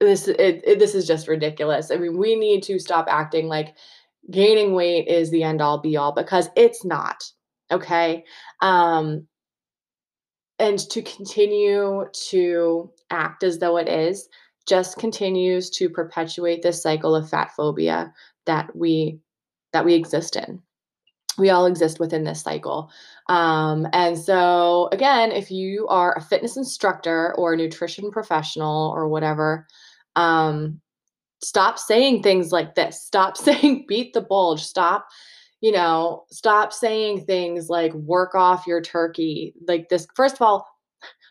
this 0.00 0.28
it, 0.28 0.62
it, 0.64 0.78
this 0.78 0.94
is 0.94 1.06
just 1.06 1.28
ridiculous. 1.28 1.90
I 1.90 1.96
mean, 1.96 2.16
we 2.16 2.34
need 2.34 2.62
to 2.64 2.78
stop 2.78 3.06
acting 3.08 3.46
like 3.46 3.76
gaining 4.30 4.74
weight 4.74 5.08
is 5.08 5.30
the 5.30 5.42
end 5.42 5.62
all 5.62 5.78
be 5.78 5.96
all 5.96 6.12
because 6.12 6.48
it's 6.56 6.84
not. 6.84 7.22
Okay? 7.70 8.24
Um 8.60 9.27
and 10.58 10.78
to 10.90 11.02
continue 11.02 12.06
to 12.12 12.90
act 13.10 13.42
as 13.42 13.58
though 13.58 13.76
it 13.76 13.88
is 13.88 14.28
just 14.66 14.98
continues 14.98 15.70
to 15.70 15.88
perpetuate 15.88 16.62
this 16.62 16.82
cycle 16.82 17.14
of 17.14 17.28
fat 17.28 17.50
phobia 17.56 18.12
that 18.46 18.74
we 18.76 19.18
that 19.72 19.84
we 19.84 19.94
exist 19.94 20.36
in. 20.36 20.62
We 21.36 21.50
all 21.50 21.66
exist 21.66 22.00
within 22.00 22.24
this 22.24 22.42
cycle. 22.42 22.90
Um, 23.28 23.86
and 23.92 24.18
so 24.18 24.88
again 24.92 25.32
if 25.32 25.50
you 25.50 25.86
are 25.88 26.16
a 26.16 26.22
fitness 26.22 26.56
instructor 26.56 27.34
or 27.36 27.52
a 27.52 27.56
nutrition 27.56 28.10
professional 28.10 28.92
or 28.94 29.08
whatever 29.08 29.66
um, 30.16 30.80
stop 31.40 31.78
saying 31.78 32.22
things 32.22 32.52
like 32.52 32.74
this. 32.74 33.02
Stop 33.02 33.36
saying 33.36 33.86
beat 33.88 34.12
the 34.12 34.20
bulge. 34.20 34.62
Stop 34.62 35.08
you 35.60 35.72
know, 35.72 36.24
stop 36.30 36.72
saying 36.72 37.24
things 37.24 37.68
like 37.68 37.92
work 37.94 38.34
off 38.34 38.66
your 38.66 38.80
turkey. 38.80 39.54
Like 39.66 39.88
this, 39.88 40.06
first 40.14 40.36
of 40.36 40.42
all, 40.42 40.66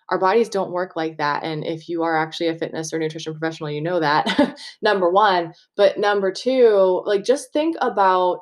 our 0.10 0.20
bodies 0.20 0.50
don't 0.50 0.72
work 0.72 0.96
like 0.96 1.18
that. 1.18 1.44
And 1.44 1.66
if 1.66 1.90
you 1.90 2.04
are 2.04 2.16
actually 2.18 2.48
a 2.48 2.58
fitness 2.58 2.94
or 2.94 3.00
nutrition 3.00 3.34
professional, 3.34 3.70
you 3.70 3.82
know 3.82 4.00
that, 4.00 4.58
number 4.82 5.10
one. 5.10 5.54
But 5.76 5.98
number 5.98 6.32
two, 6.32 7.04
like 7.06 7.24
just 7.24 7.52
think 7.52 7.76
about, 7.82 8.42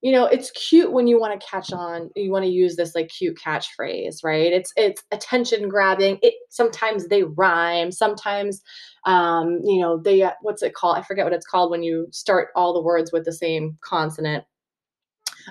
you 0.00 0.12
know, 0.12 0.26
it's 0.26 0.50
cute 0.50 0.92
when 0.92 1.06
you 1.06 1.18
want 1.18 1.38
to 1.38 1.46
catch 1.46 1.72
on, 1.72 2.10
you 2.16 2.30
want 2.30 2.44
to 2.44 2.50
use 2.50 2.76
this 2.76 2.94
like 2.94 3.08
cute 3.08 3.38
catchphrase, 3.38 4.18
right? 4.22 4.52
It's 4.52 4.72
it's 4.76 5.02
attention 5.12 5.68
grabbing. 5.68 6.18
It 6.22 6.34
sometimes 6.50 7.08
they 7.08 7.22
rhyme, 7.22 7.90
sometimes 7.90 8.62
um, 9.06 9.60
you 9.62 9.80
know, 9.80 9.98
they 9.98 10.22
uh, 10.22 10.32
what's 10.42 10.62
it 10.62 10.74
called? 10.74 10.98
I 10.98 11.02
forget 11.02 11.24
what 11.24 11.32
it's 11.34 11.46
called 11.46 11.70
when 11.70 11.82
you 11.82 12.08
start 12.12 12.48
all 12.54 12.74
the 12.74 12.82
words 12.82 13.12
with 13.12 13.24
the 13.24 13.32
same 13.32 13.78
consonant 13.82 14.44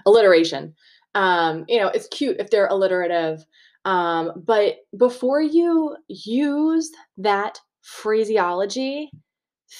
alliteration. 0.05 0.73
Um, 1.15 1.65
you 1.67 1.79
know, 1.79 1.87
it's 1.87 2.07
cute 2.07 2.37
if 2.39 2.49
they're 2.49 2.67
alliterative. 2.67 3.45
Um, 3.85 4.31
but 4.45 4.77
before 4.97 5.41
you 5.41 5.95
use 6.07 6.89
that 7.17 7.59
phraseology, 7.81 9.11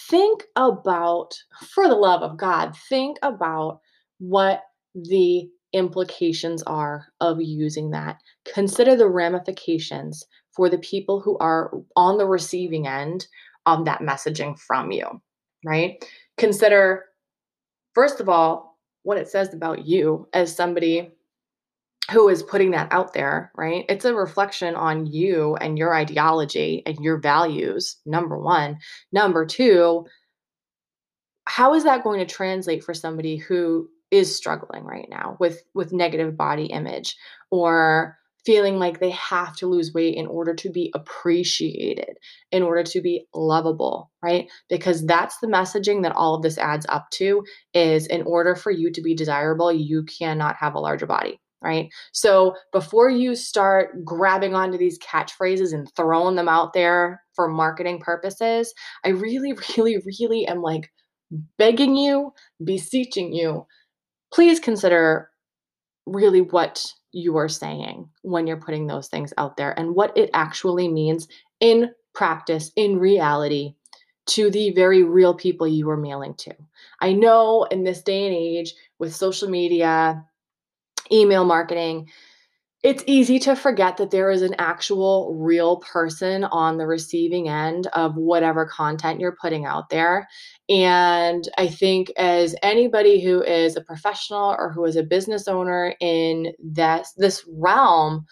think 0.09 0.43
about, 0.55 1.33
for 1.73 1.87
the 1.87 1.95
love 1.95 2.21
of 2.21 2.37
God, 2.37 2.75
think 2.89 3.17
about 3.21 3.79
what 4.19 4.63
the 4.93 5.49
implications 5.71 6.61
are 6.63 7.07
of 7.19 7.41
using 7.41 7.91
that. 7.91 8.17
Consider 8.53 8.95
the 8.95 9.09
ramifications 9.09 10.23
for 10.55 10.69
the 10.69 10.77
people 10.77 11.19
who 11.19 11.37
are 11.39 11.71
on 11.95 12.17
the 12.17 12.27
receiving 12.27 12.87
end 12.87 13.25
of 13.65 13.85
that 13.85 14.01
messaging 14.01 14.59
from 14.59 14.91
you, 14.91 15.05
right? 15.65 16.05
Consider, 16.37 17.05
first 17.95 18.19
of 18.19 18.29
all, 18.29 18.72
what 19.03 19.17
it 19.17 19.29
says 19.29 19.53
about 19.53 19.85
you 19.85 20.27
as 20.33 20.55
somebody 20.55 21.11
who 22.11 22.27
is 22.27 22.43
putting 22.43 22.71
that 22.71 22.91
out 22.91 23.13
there, 23.13 23.51
right? 23.55 23.85
It's 23.87 24.05
a 24.05 24.13
reflection 24.13 24.75
on 24.75 25.05
you 25.05 25.55
and 25.55 25.77
your 25.77 25.95
ideology 25.95 26.83
and 26.85 26.97
your 26.99 27.17
values, 27.17 27.97
number 28.05 28.37
one. 28.37 28.77
Number 29.11 29.45
two, 29.45 30.05
how 31.45 31.73
is 31.73 31.83
that 31.83 32.03
going 32.03 32.19
to 32.19 32.25
translate 32.25 32.83
for 32.83 32.93
somebody 32.93 33.37
who 33.37 33.89
is 34.11 34.35
struggling 34.35 34.83
right 34.83 35.07
now 35.09 35.37
with 35.39 35.63
with 35.73 35.91
negative 35.91 36.37
body 36.37 36.65
image 36.65 37.15
or 37.49 38.17
feeling 38.45 38.77
like 38.77 38.99
they 38.99 39.11
have 39.11 39.55
to 39.55 39.67
lose 39.67 39.93
weight 39.93 40.15
in 40.15 40.27
order 40.27 40.53
to 40.53 40.69
be 40.69 40.91
appreciated, 40.93 42.17
in 42.51 42.61
order 42.61 42.83
to 42.83 43.01
be 43.01 43.25
lovable, 43.33 44.11
right? 44.21 44.49
Because 44.69 45.05
that's 45.05 45.37
the 45.39 45.47
messaging 45.47 46.03
that 46.03 46.15
all 46.15 46.35
of 46.35 46.41
this 46.41 46.57
adds 46.57 46.85
up 46.89 47.09
to 47.11 47.43
is 47.73 48.07
in 48.07 48.21
order 48.23 48.55
for 48.55 48.71
you 48.71 48.91
to 48.91 49.01
be 49.01 49.15
desirable, 49.15 49.71
you 49.71 50.03
cannot 50.03 50.55
have 50.57 50.75
a 50.75 50.79
larger 50.79 51.05
body 51.05 51.39
right? 51.63 51.89
So 52.11 52.55
before 52.73 53.09
you 53.09 53.35
start 53.35 54.03
grabbing 54.03 54.53
onto 54.53 54.77
these 54.77 54.99
catchphrases 54.99 55.73
and 55.73 55.89
throwing 55.95 56.35
them 56.35 56.49
out 56.49 56.73
there 56.73 57.23
for 57.35 57.47
marketing 57.47 57.99
purposes, 57.99 58.73
I 59.05 59.09
really, 59.09 59.53
really, 59.77 59.97
really 60.19 60.45
am 60.45 60.61
like 60.61 60.91
begging 61.57 61.95
you, 61.95 62.33
beseeching 62.63 63.33
you, 63.33 63.65
please 64.33 64.59
consider 64.59 65.29
really 66.05 66.41
what 66.41 66.85
you 67.13 67.37
are 67.37 67.47
saying 67.47 68.09
when 68.23 68.47
you're 68.47 68.57
putting 68.57 68.87
those 68.87 69.07
things 69.07 69.33
out 69.37 69.55
there 69.55 69.77
and 69.79 69.95
what 69.95 70.17
it 70.17 70.29
actually 70.33 70.87
means 70.87 71.27
in 71.59 71.91
practice, 72.13 72.71
in 72.75 72.99
reality, 72.99 73.75
to 74.25 74.49
the 74.49 74.71
very 74.71 75.03
real 75.03 75.33
people 75.33 75.67
you 75.67 75.89
are 75.89 75.97
mailing 75.97 76.33
to. 76.35 76.53
I 76.99 77.13
know 77.13 77.63
in 77.65 77.83
this 77.83 78.01
day 78.01 78.25
and 78.25 78.35
age 78.35 78.73
with 78.99 79.15
social 79.15 79.49
media, 79.49 80.25
email 81.11 81.45
marketing, 81.45 82.09
it's 82.83 83.03
easy 83.07 83.39
to 83.39 83.55
forget 83.55 83.95
that 83.95 84.11
there 84.11 84.29
is 84.29 84.41
an 84.41 84.55
actual 84.59 85.33
real 85.39 85.77
person 85.77 86.43
on 86.43 86.77
the 86.77 86.85
receiving 86.85 87.47
end 87.47 87.87
of 87.87 88.17
whatever 88.17 88.65
content 88.65 89.21
you're 89.21 89.37
putting 89.41 89.65
out 89.65 89.89
there. 89.89 90.27
And 90.67 91.47
I 91.57 91.67
think, 91.67 92.11
as 92.17 92.55
anybody 92.61 93.23
who 93.23 93.41
is 93.41 93.77
a 93.77 93.81
professional 93.81 94.53
or 94.59 94.69
who 94.69 94.83
is 94.83 94.97
a 94.97 95.03
business 95.03 95.47
owner 95.47 95.95
in 96.01 96.51
this, 96.59 97.13
this 97.15 97.45
realm, 97.47 98.25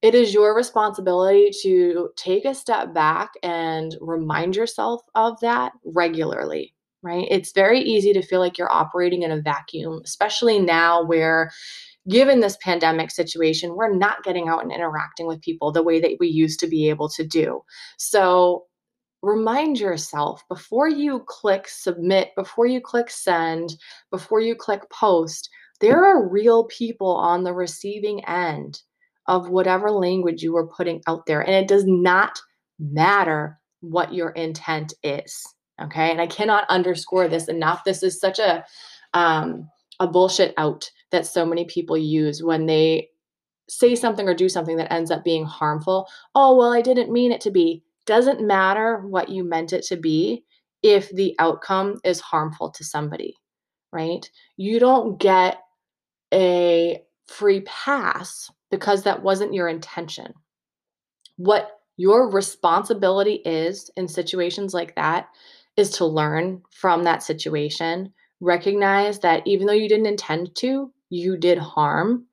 it 0.00 0.14
is 0.14 0.32
your 0.32 0.54
responsibility 0.54 1.50
to 1.62 2.10
take 2.16 2.44
a 2.44 2.54
step 2.54 2.94
back 2.94 3.32
and 3.42 3.96
remind 4.00 4.54
yourself 4.54 5.02
of 5.16 5.40
that 5.40 5.72
regularly 5.84 6.72
right? 7.02 7.28
It's 7.30 7.52
very 7.52 7.80
easy 7.80 8.12
to 8.12 8.22
feel 8.22 8.40
like 8.40 8.58
you're 8.58 8.72
operating 8.72 9.22
in 9.22 9.30
a 9.30 9.40
vacuum, 9.40 10.00
especially 10.04 10.58
now 10.58 11.04
where 11.04 11.52
given 12.08 12.40
this 12.40 12.56
pandemic 12.62 13.10
situation, 13.10 13.74
we're 13.74 13.94
not 13.94 14.22
getting 14.22 14.48
out 14.48 14.62
and 14.62 14.72
interacting 14.72 15.26
with 15.26 15.42
people 15.42 15.70
the 15.72 15.82
way 15.82 16.00
that 16.00 16.16
we 16.18 16.28
used 16.28 16.60
to 16.60 16.66
be 16.66 16.88
able 16.88 17.08
to 17.10 17.26
do. 17.26 17.62
So 17.96 18.64
remind 19.22 19.78
yourself 19.78 20.42
before 20.48 20.88
you 20.88 21.24
click 21.26 21.66
submit, 21.68 22.30
before 22.36 22.66
you 22.66 22.80
click 22.80 23.10
send, 23.10 23.76
before 24.10 24.40
you 24.40 24.54
click 24.54 24.82
post, 24.90 25.48
there 25.80 26.04
are 26.04 26.28
real 26.28 26.64
people 26.64 27.10
on 27.10 27.44
the 27.44 27.52
receiving 27.52 28.24
end 28.26 28.80
of 29.26 29.50
whatever 29.50 29.90
language 29.90 30.42
you 30.42 30.56
are 30.56 30.66
putting 30.66 31.02
out 31.06 31.26
there. 31.26 31.42
And 31.42 31.54
it 31.54 31.68
does 31.68 31.84
not 31.86 32.38
matter 32.78 33.58
what 33.80 34.14
your 34.14 34.30
intent 34.30 34.94
is. 35.02 35.44
Okay. 35.80 36.10
And 36.10 36.20
I 36.20 36.26
cannot 36.26 36.68
underscore 36.68 37.28
this 37.28 37.48
enough. 37.48 37.84
This 37.84 38.02
is 38.02 38.18
such 38.18 38.38
a, 38.38 38.64
um, 39.14 39.68
a 40.00 40.06
bullshit 40.06 40.54
out 40.56 40.90
that 41.10 41.26
so 41.26 41.44
many 41.44 41.64
people 41.64 41.96
use 41.96 42.42
when 42.42 42.66
they 42.66 43.08
say 43.68 43.94
something 43.94 44.28
or 44.28 44.34
do 44.34 44.48
something 44.48 44.76
that 44.76 44.92
ends 44.92 45.10
up 45.10 45.24
being 45.24 45.44
harmful. 45.44 46.08
Oh, 46.34 46.56
well, 46.56 46.72
I 46.72 46.80
didn't 46.80 47.12
mean 47.12 47.32
it 47.32 47.40
to 47.42 47.50
be. 47.50 47.82
Doesn't 48.06 48.46
matter 48.46 49.06
what 49.06 49.28
you 49.28 49.44
meant 49.44 49.72
it 49.72 49.84
to 49.86 49.96
be 49.96 50.44
if 50.82 51.10
the 51.10 51.34
outcome 51.38 51.98
is 52.04 52.20
harmful 52.20 52.70
to 52.70 52.84
somebody, 52.84 53.34
right? 53.92 54.28
You 54.56 54.78
don't 54.78 55.20
get 55.20 55.58
a 56.32 57.02
free 57.26 57.60
pass 57.62 58.50
because 58.70 59.02
that 59.02 59.22
wasn't 59.22 59.54
your 59.54 59.68
intention. 59.68 60.32
What 61.36 61.70
your 61.96 62.30
responsibility 62.30 63.42
is 63.44 63.90
in 63.96 64.08
situations 64.08 64.72
like 64.72 64.94
that 64.94 65.28
is 65.76 65.90
to 65.90 66.06
learn 66.06 66.62
from 66.70 67.04
that 67.04 67.22
situation, 67.22 68.12
recognize 68.40 69.18
that 69.20 69.42
even 69.46 69.66
though 69.66 69.72
you 69.72 69.88
didn't 69.88 70.06
intend 70.06 70.54
to, 70.56 70.92
you 71.10 71.36
did 71.36 71.58
harm 71.58 72.26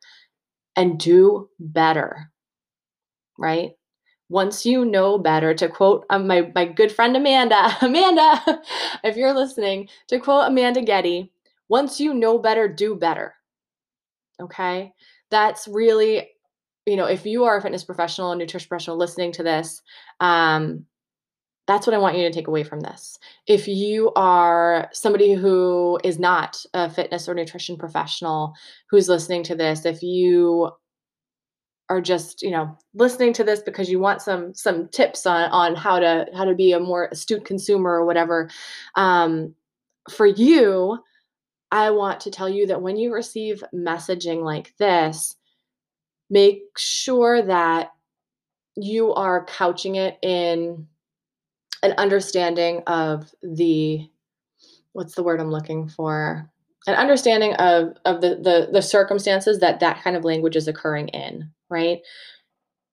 and 0.76 1.00
do 1.00 1.50
better, 1.60 2.32
right? 3.38 3.72
Once 4.30 4.66
you 4.66 4.84
know 4.84 5.18
better, 5.18 5.54
to 5.54 5.70
quote 5.70 6.06
um, 6.10 6.28
my, 6.28 6.52
my 6.56 6.66
good 6.66 6.92
friend 6.92 7.16
Amanda, 7.16 7.78
Amanda, 7.82 8.62
if 9.04 9.16
you're 9.16 9.36
listening, 9.36 9.88
to 10.08 10.20
quote 10.20 10.48
Amanda 10.48 10.82
Getty, 10.82 11.32
once 11.70 12.00
you 12.00 12.14
know 12.14 12.40
better, 12.40 12.68
do 12.68 12.96
better. 12.96 13.36
Okay? 14.42 14.94
That's 15.30 15.68
really, 15.68 16.30
you 16.86 16.96
know, 16.96 17.06
if 17.06 17.26
you 17.26 17.46
are 17.46 17.58
a 17.58 17.62
fitness 17.62 17.84
professional, 17.84 18.32
a 18.32 18.36
nutrition 18.36 18.68
professional 18.68 18.98
listening 18.98 19.32
to 19.34 19.44
this, 19.44 19.82
um, 20.20 20.86
that's 21.68 21.88
what 21.88 21.96
I 21.96 22.00
want 22.00 22.18
you 22.18 22.24
to 22.24 22.32
take 22.32 22.48
away 22.48 22.64
from 22.64 22.80
this. 22.82 23.18
If 23.48 23.68
you 23.68 24.12
are 24.16 24.90
somebody 24.94 25.34
who 25.34 26.00
is 26.04 26.20
not 26.20 26.64
a 26.74 26.90
fitness 26.90 27.28
or 27.28 27.34
nutrition 27.34 27.78
professional 27.78 28.54
who's 28.90 29.10
listening 29.10 29.44
to 29.44 29.56
this, 29.56 29.86
if 29.86 30.04
you 30.04 30.72
are 31.90 32.02
just, 32.02 32.42
you 32.42 32.52
know, 32.52 32.78
listening 32.94 33.34
to 33.34 33.44
this 33.44 33.62
because 33.62 33.90
you 33.90 34.00
want 34.00 34.22
some 34.22 34.54
some 34.54 34.88
tips 34.90 35.26
on 35.26 35.50
on 35.52 35.76
how 35.76 36.00
to 36.00 36.26
how 36.36 36.44
to 36.44 36.56
be 36.56 36.74
a 36.74 36.80
more 36.80 37.10
astute 37.12 37.46
consumer 37.46 37.92
or 37.92 38.06
whatever, 38.06 38.50
um, 38.96 39.54
for 40.10 40.26
you, 40.26 41.00
I 41.72 41.90
want 41.92 42.20
to 42.22 42.32
tell 42.32 42.50
you 42.50 42.68
that 42.68 42.82
when 42.82 42.98
you 42.98 43.14
receive 43.14 43.64
messaging 43.74 44.44
like 44.44 44.76
this, 44.78 45.36
make 46.30 46.62
sure 46.78 47.42
that 47.42 47.92
you 48.76 49.14
are 49.14 49.46
couching 49.46 49.96
it 49.96 50.18
in 50.22 50.88
an 51.86 51.94
understanding 51.98 52.82
of 52.88 53.34
the 53.44 54.10
what's 54.94 55.16
the 55.16 55.24
word 55.24 55.40
I'm 55.40 55.52
looking 55.52 55.88
for? 55.88 56.50
An 56.88 56.96
understanding 56.96 57.54
of 57.56 57.96
of 58.06 58.22
the 58.22 58.36
the 58.36 58.70
the 58.72 58.82
circumstances 58.82 59.60
that 59.60 59.80
that 59.80 60.04
kind 60.04 60.16
of 60.16 60.24
language 60.24 60.56
is 60.56 60.68
occurring 60.68 61.10
in, 61.10 61.50
right? 61.70 62.00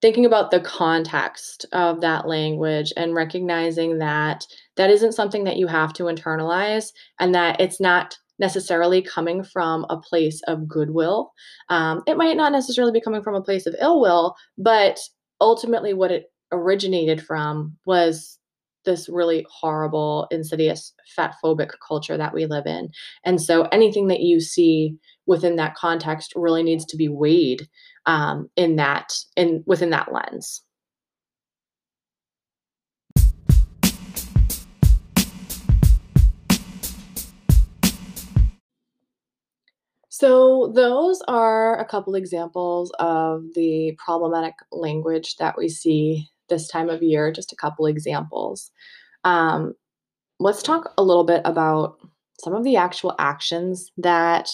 Thinking 0.01 0.27
about 0.27 0.51
the 0.51 0.61
context 0.61 1.65
of 1.73 2.01
that 2.01 2.27
language 2.27 2.93
and 2.97 3.15
recognizing 3.15 3.99
that 3.99 4.47
that 4.77 4.91
isn't 4.91 5.13
something 5.13 5.45
that 5.45 5.57
you 5.57 5.69
have 5.69 5.93
to 5.95 6.05
internalize 6.05 6.93
and 7.21 7.35
that 7.35 7.61
it's 7.61 7.81
not 7.81 8.19
necessarily 8.39 9.01
coming 9.01 9.45
from 9.45 9.87
a 9.89 9.97
place 9.97 10.43
of 10.49 10.67
goodwill. 10.67 11.33
Um, 11.69 12.03
it 12.07 12.17
might 12.17 12.37
not 12.37 12.53
necessarily 12.53 12.93
be 12.93 13.01
coming 13.01 13.23
from 13.23 13.37
a 13.37 13.43
place 13.43 13.67
of 13.67 13.77
ill 13.81 14.01
will, 14.01 14.35
but 14.59 14.99
ultimately, 15.41 15.95
what 15.95 16.11
it 16.11 16.33
originated 16.51 17.25
from 17.25 17.77
was 17.87 18.39
this 18.85 19.09
really 19.09 19.47
horrible, 19.51 20.27
insidious, 20.31 20.93
fat 21.15 21.35
phobic 21.43 21.71
culture 21.87 22.17
that 22.17 22.35
we 22.35 22.47
live 22.47 22.67
in. 22.67 22.91
And 23.25 23.41
so 23.41 23.63
anything 23.73 24.09
that 24.09 24.21
you 24.21 24.41
see 24.41 24.97
within 25.27 25.57
that 25.57 25.75
context 25.75 26.33
really 26.35 26.63
needs 26.63 26.85
to 26.87 26.97
be 26.97 27.09
weighed 27.09 27.69
um, 28.07 28.49
in 28.57 28.77
that 28.77 29.13
in 29.37 29.63
within 29.67 29.91
that 29.91 30.13
lens. 30.13 30.63
So, 40.23 40.71
those 40.73 41.21
are 41.27 41.81
a 41.81 41.85
couple 41.85 42.15
examples 42.15 42.93
of 43.01 43.43
the 43.55 43.99
problematic 43.99 44.55
language 44.71 45.35
that 45.39 45.59
we 45.59 45.69
see 45.69 46.29
this 46.53 46.69
time 46.69 46.91
of 46.91 47.03
year, 47.03 47.33
just 47.33 47.53
a 47.53 47.57
couple 47.57 47.87
examples. 47.87 48.71
Um, 49.25 49.75
let's 50.39 50.63
talk 50.63 50.93
a 50.99 51.03
little 51.03 51.25
bit 51.25 51.43
about 51.45 51.97
some 52.41 52.55
of 52.55 52.65
the 52.65 52.77
actual 52.77 53.15
actions 53.19 53.91
that 53.97 54.51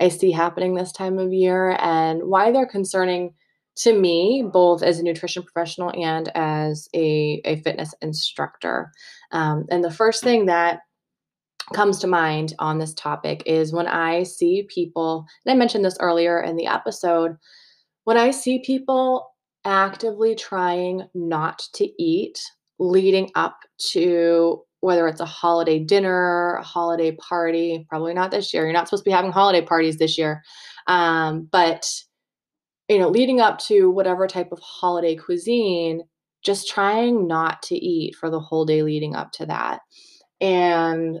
I 0.00 0.08
see 0.08 0.30
happening 0.30 0.74
this 0.74 0.92
time 0.92 1.18
of 1.18 1.32
year 1.32 1.76
and 1.80 2.22
why 2.24 2.52
they're 2.52 2.66
concerning 2.66 3.34
to 3.78 3.92
me, 3.92 4.44
both 4.52 4.82
as 4.82 4.98
a 4.98 5.02
nutrition 5.04 5.42
professional 5.42 5.92
and 5.94 6.30
as 6.34 6.88
a, 6.94 7.40
a 7.44 7.60
fitness 7.62 7.94
instructor. 8.02 8.90
Um, 9.30 9.66
and 9.70 9.84
the 9.84 9.90
first 9.90 10.22
thing 10.22 10.46
that 10.46 10.80
comes 11.74 11.98
to 12.00 12.06
mind 12.06 12.54
on 12.58 12.78
this 12.78 12.94
topic 12.94 13.42
is 13.46 13.72
when 13.72 13.86
I 13.86 14.24
see 14.24 14.66
people, 14.68 15.26
and 15.44 15.52
I 15.52 15.56
mentioned 15.56 15.84
this 15.84 15.98
earlier 16.00 16.40
in 16.40 16.56
the 16.56 16.66
episode, 16.66 17.36
when 18.04 18.16
I 18.16 18.30
see 18.32 18.60
people 18.64 19.30
actively 19.68 20.34
trying 20.34 21.02
not 21.14 21.62
to 21.74 22.02
eat 22.02 22.40
leading 22.78 23.30
up 23.34 23.58
to 23.90 24.62
whether 24.80 25.06
it's 25.08 25.20
a 25.20 25.26
holiday 25.26 25.78
dinner, 25.78 26.54
a 26.54 26.62
holiday 26.62 27.12
party, 27.12 27.84
probably 27.88 28.14
not 28.14 28.30
this 28.30 28.54
year. 28.54 28.64
You're 28.64 28.72
not 28.72 28.88
supposed 28.88 29.04
to 29.04 29.08
be 29.08 29.14
having 29.14 29.32
holiday 29.32 29.60
parties 29.60 29.98
this 29.98 30.16
year. 30.16 30.42
Um, 30.86 31.48
but 31.50 31.86
you 32.88 32.98
know, 32.98 33.08
leading 33.08 33.40
up 33.40 33.58
to 33.58 33.90
whatever 33.90 34.26
type 34.26 34.50
of 34.50 34.60
holiday 34.60 35.14
cuisine, 35.14 36.02
just 36.42 36.68
trying 36.68 37.26
not 37.26 37.60
to 37.62 37.74
eat 37.74 38.14
for 38.16 38.30
the 38.30 38.40
whole 38.40 38.64
day 38.64 38.82
leading 38.82 39.14
up 39.14 39.32
to 39.32 39.46
that. 39.46 39.80
And 40.40 41.18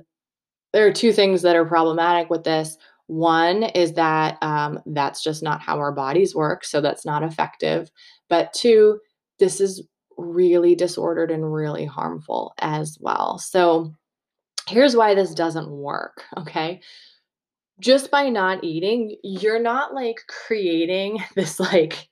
there 0.72 0.86
are 0.86 0.92
two 0.92 1.12
things 1.12 1.42
that 1.42 1.56
are 1.56 1.66
problematic 1.66 2.30
with 2.30 2.44
this. 2.44 2.78
One 3.08 3.64
is 3.64 3.94
that 3.94 4.38
um, 4.42 4.80
that's 4.86 5.22
just 5.22 5.42
not 5.42 5.60
how 5.60 5.78
our 5.78 5.92
bodies 5.92 6.34
work, 6.34 6.64
so 6.64 6.80
that's 6.80 7.04
not 7.04 7.22
effective. 7.22 7.90
But 8.28 8.52
two, 8.52 9.00
this 9.38 9.60
is 9.60 9.82
really 10.16 10.74
disordered 10.74 11.30
and 11.30 11.52
really 11.52 11.84
harmful 11.84 12.52
as 12.58 12.98
well. 13.00 13.38
So 13.38 13.94
here's 14.66 14.96
why 14.96 15.14
this 15.14 15.34
doesn't 15.34 15.70
work, 15.70 16.24
okay? 16.36 16.80
Just 17.80 18.10
by 18.10 18.28
not 18.28 18.64
eating, 18.64 19.16
you're 19.22 19.62
not 19.62 19.94
like 19.94 20.20
creating 20.28 21.22
this 21.36 21.60
like 21.60 22.08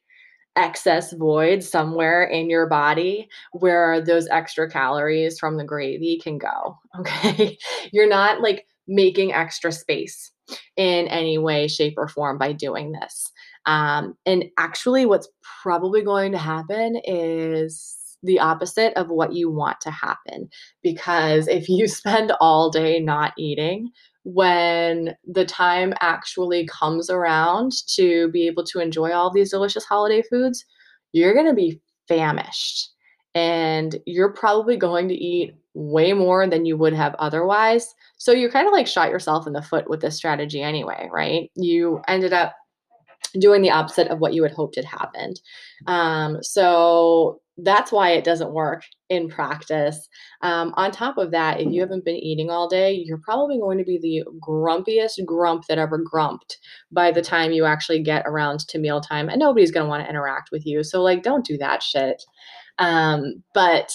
excess 0.54 1.12
void 1.12 1.62
somewhere 1.62 2.24
in 2.24 2.48
your 2.48 2.66
body 2.66 3.28
where 3.52 4.00
those 4.00 4.26
extra 4.28 4.70
calories 4.70 5.38
from 5.38 5.58
the 5.58 5.64
gravy 5.64 6.18
can 6.22 6.38
go. 6.38 6.78
Okay. 7.00 7.58
You're 7.92 8.08
not 8.08 8.40
like 8.40 8.66
making 8.88 9.34
extra 9.34 9.70
space 9.70 10.32
in 10.76 11.08
any 11.08 11.36
way, 11.36 11.68
shape, 11.68 11.94
or 11.98 12.08
form 12.08 12.38
by 12.38 12.52
doing 12.52 12.92
this. 12.92 13.30
Um, 13.66 14.16
and 14.24 14.44
actually, 14.58 15.06
what's 15.06 15.28
probably 15.62 16.02
going 16.02 16.32
to 16.32 16.38
happen 16.38 17.00
is 17.04 17.96
the 18.22 18.38
opposite 18.38 18.94
of 18.94 19.08
what 19.08 19.32
you 19.32 19.50
want 19.50 19.80
to 19.82 19.90
happen. 19.90 20.48
Because 20.82 21.48
if 21.48 21.68
you 21.68 21.88
spend 21.88 22.32
all 22.40 22.70
day 22.70 23.00
not 23.00 23.32
eating, 23.38 23.90
when 24.24 25.14
the 25.24 25.44
time 25.44 25.94
actually 26.00 26.66
comes 26.66 27.08
around 27.08 27.72
to 27.94 28.28
be 28.32 28.46
able 28.46 28.64
to 28.64 28.80
enjoy 28.80 29.12
all 29.12 29.32
these 29.32 29.50
delicious 29.50 29.84
holiday 29.84 30.22
foods, 30.28 30.64
you're 31.12 31.34
going 31.34 31.46
to 31.46 31.54
be 31.54 31.80
famished. 32.08 32.90
And 33.36 33.96
you're 34.06 34.32
probably 34.32 34.76
going 34.76 35.08
to 35.08 35.14
eat 35.14 35.54
way 35.74 36.14
more 36.14 36.48
than 36.48 36.64
you 36.64 36.76
would 36.76 36.94
have 36.94 37.14
otherwise. 37.18 37.94
So 38.16 38.32
you 38.32 38.48
kind 38.48 38.66
of 38.66 38.72
like 38.72 38.86
shot 38.86 39.10
yourself 39.10 39.46
in 39.46 39.52
the 39.52 39.62
foot 39.62 39.88
with 39.90 40.00
this 40.00 40.16
strategy 40.16 40.62
anyway, 40.62 41.08
right? 41.12 41.50
You 41.54 42.00
ended 42.08 42.32
up 42.32 42.56
doing 43.38 43.62
the 43.62 43.70
opposite 43.70 44.08
of 44.08 44.18
what 44.18 44.34
you 44.34 44.42
had 44.42 44.52
hoped 44.52 44.76
had 44.76 44.84
happened. 44.84 45.40
Um, 45.86 46.38
so 46.42 47.40
that's 47.58 47.90
why 47.90 48.10
it 48.10 48.24
doesn't 48.24 48.52
work 48.52 48.82
in 49.08 49.28
practice. 49.28 50.08
Um, 50.42 50.74
on 50.76 50.90
top 50.90 51.16
of 51.16 51.30
that, 51.30 51.60
if 51.60 51.72
you 51.72 51.80
haven't 51.80 52.04
been 52.04 52.16
eating 52.16 52.50
all 52.50 52.68
day, 52.68 52.92
you're 52.92 53.20
probably 53.24 53.58
going 53.58 53.78
to 53.78 53.84
be 53.84 53.98
the 53.98 54.24
grumpiest 54.46 55.24
grump 55.24 55.64
that 55.68 55.78
ever 55.78 55.98
grumped 55.98 56.58
by 56.92 57.10
the 57.10 57.22
time 57.22 57.52
you 57.52 57.64
actually 57.64 58.02
get 58.02 58.24
around 58.26 58.60
to 58.68 58.78
mealtime, 58.78 59.28
and 59.28 59.38
nobody's 59.38 59.70
going 59.70 59.84
to 59.84 59.88
want 59.88 60.04
to 60.04 60.10
interact 60.10 60.50
with 60.52 60.66
you. 60.66 60.84
So, 60.84 61.02
like, 61.02 61.22
don't 61.22 61.46
do 61.46 61.56
that 61.58 61.82
shit. 61.82 62.22
Um, 62.78 63.42
but 63.54 63.90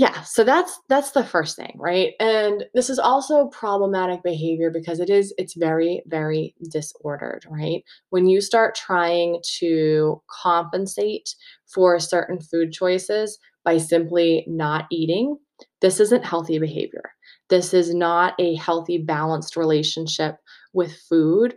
yeah 0.00 0.22
so 0.22 0.42
that's 0.42 0.80
that's 0.88 1.10
the 1.10 1.22
first 1.22 1.56
thing 1.56 1.74
right? 1.76 2.14
And 2.18 2.64
this 2.74 2.88
is 2.88 2.98
also 2.98 3.48
problematic 3.48 4.22
behavior 4.22 4.70
because 4.70 4.98
it 4.98 5.10
is 5.10 5.34
it's 5.36 5.54
very 5.54 6.02
very 6.06 6.54
disordered 6.70 7.44
right? 7.50 7.82
When 8.08 8.26
you 8.26 8.40
start 8.40 8.74
trying 8.74 9.40
to 9.58 10.22
compensate 10.42 11.34
for 11.66 11.98
certain 12.00 12.40
food 12.40 12.72
choices 12.72 13.38
by 13.62 13.76
simply 13.76 14.46
not 14.48 14.86
eating 14.90 15.36
this 15.82 16.00
isn't 16.00 16.24
healthy 16.24 16.58
behavior. 16.58 17.12
This 17.50 17.74
is 17.74 17.94
not 17.94 18.32
a 18.38 18.54
healthy 18.54 18.96
balanced 18.96 19.54
relationship 19.54 20.36
with 20.72 20.96
food 21.10 21.56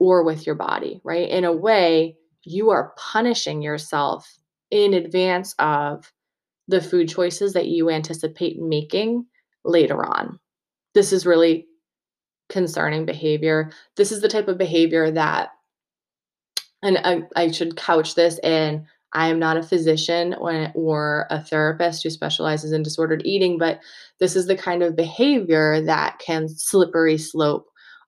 or 0.00 0.24
with 0.24 0.46
your 0.46 0.56
body 0.56 1.00
right? 1.04 1.28
In 1.28 1.44
a 1.44 1.52
way 1.52 2.16
you 2.42 2.70
are 2.70 2.92
punishing 2.98 3.62
yourself 3.62 4.28
in 4.72 4.94
advance 4.94 5.54
of 5.60 6.10
the 6.68 6.80
food 6.80 7.08
choices 7.08 7.52
that 7.52 7.66
you 7.66 7.90
anticipate 7.90 8.60
making 8.60 9.26
later 9.64 10.04
on. 10.04 10.38
This 10.94 11.12
is 11.12 11.26
really 11.26 11.66
concerning 12.48 13.06
behavior. 13.06 13.70
This 13.96 14.12
is 14.12 14.20
the 14.20 14.28
type 14.28 14.48
of 14.48 14.58
behavior 14.58 15.10
that, 15.10 15.50
and 16.82 16.98
I, 16.98 17.22
I 17.36 17.50
should 17.50 17.76
couch 17.76 18.14
this 18.14 18.38
in 18.40 18.86
I 19.14 19.28
am 19.28 19.38
not 19.38 19.56
a 19.56 19.62
physician 19.62 20.34
or, 20.34 20.72
or 20.74 21.26
a 21.30 21.40
therapist 21.40 22.02
who 22.02 22.10
specializes 22.10 22.72
in 22.72 22.82
disordered 22.82 23.22
eating, 23.24 23.58
but 23.58 23.80
this 24.18 24.34
is 24.34 24.46
the 24.46 24.56
kind 24.56 24.82
of 24.82 24.96
behavior 24.96 25.80
that 25.82 26.18
can 26.18 26.48
slippery 26.48 27.16
slope 27.16 27.66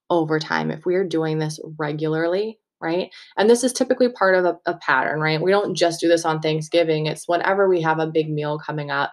over 0.09 0.37
time. 0.37 0.69
If 0.69 0.85
we 0.85 0.95
are 0.95 1.05
doing 1.05 1.39
this 1.39 1.59
regularly, 1.77 2.59
right? 2.79 3.09
And 3.37 3.49
this 3.49 3.63
is 3.63 3.73
typically 3.73 4.09
part 4.09 4.35
of 4.35 4.45
a, 4.45 4.57
a, 4.65 4.77
pattern, 4.77 5.19
right? 5.19 5.41
We 5.41 5.51
don't 5.51 5.75
just 5.75 5.99
do 5.99 6.07
this 6.07 6.25
on 6.25 6.39
Thanksgiving. 6.39 7.07
It's 7.07 7.27
whenever 7.27 7.67
we 7.67 7.81
have 7.81 7.99
a 7.99 8.07
big 8.07 8.29
meal 8.29 8.59
coming 8.59 8.91
up, 8.91 9.11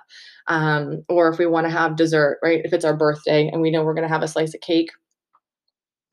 um, 0.49 1.03
or 1.09 1.29
if 1.29 1.39
we 1.39 1.47
want 1.47 1.67
to 1.67 1.71
have 1.71 1.97
dessert, 1.97 2.39
right? 2.43 2.61
If 2.65 2.73
it's 2.73 2.85
our 2.85 2.97
birthday 2.97 3.49
and 3.49 3.63
we 3.63 3.71
know 3.71 3.83
we're 3.83 3.95
going 3.95 4.07
to 4.07 4.13
have 4.13 4.23
a 4.23 4.29
slice 4.29 4.55
of 4.55 4.61
cake, 4.61 4.91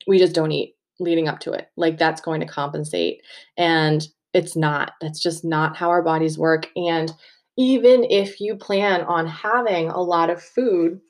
we 0.06 0.18
just 0.18 0.34
don't 0.34 0.52
eat 0.52 0.74
leading 0.98 1.28
up 1.28 1.40
to 1.40 1.52
it. 1.52 1.68
Like 1.76 1.98
that's 1.98 2.20
going 2.20 2.40
to 2.40 2.46
compensate. 2.46 3.20
And 3.56 4.06
it's 4.32 4.56
not. 4.56 4.92
That's 5.00 5.22
just 5.22 5.44
not 5.44 5.76
how 5.76 5.90
our 5.90 6.02
bodies 6.02 6.38
work. 6.38 6.68
And 6.74 7.12
even 7.58 8.04
if 8.04 8.40
you 8.40 8.56
plan 8.56 9.02
on 9.02 9.26
having 9.26 9.90
a 9.90 10.00
lot 10.00 10.30
of 10.30 10.42
food 10.42 11.00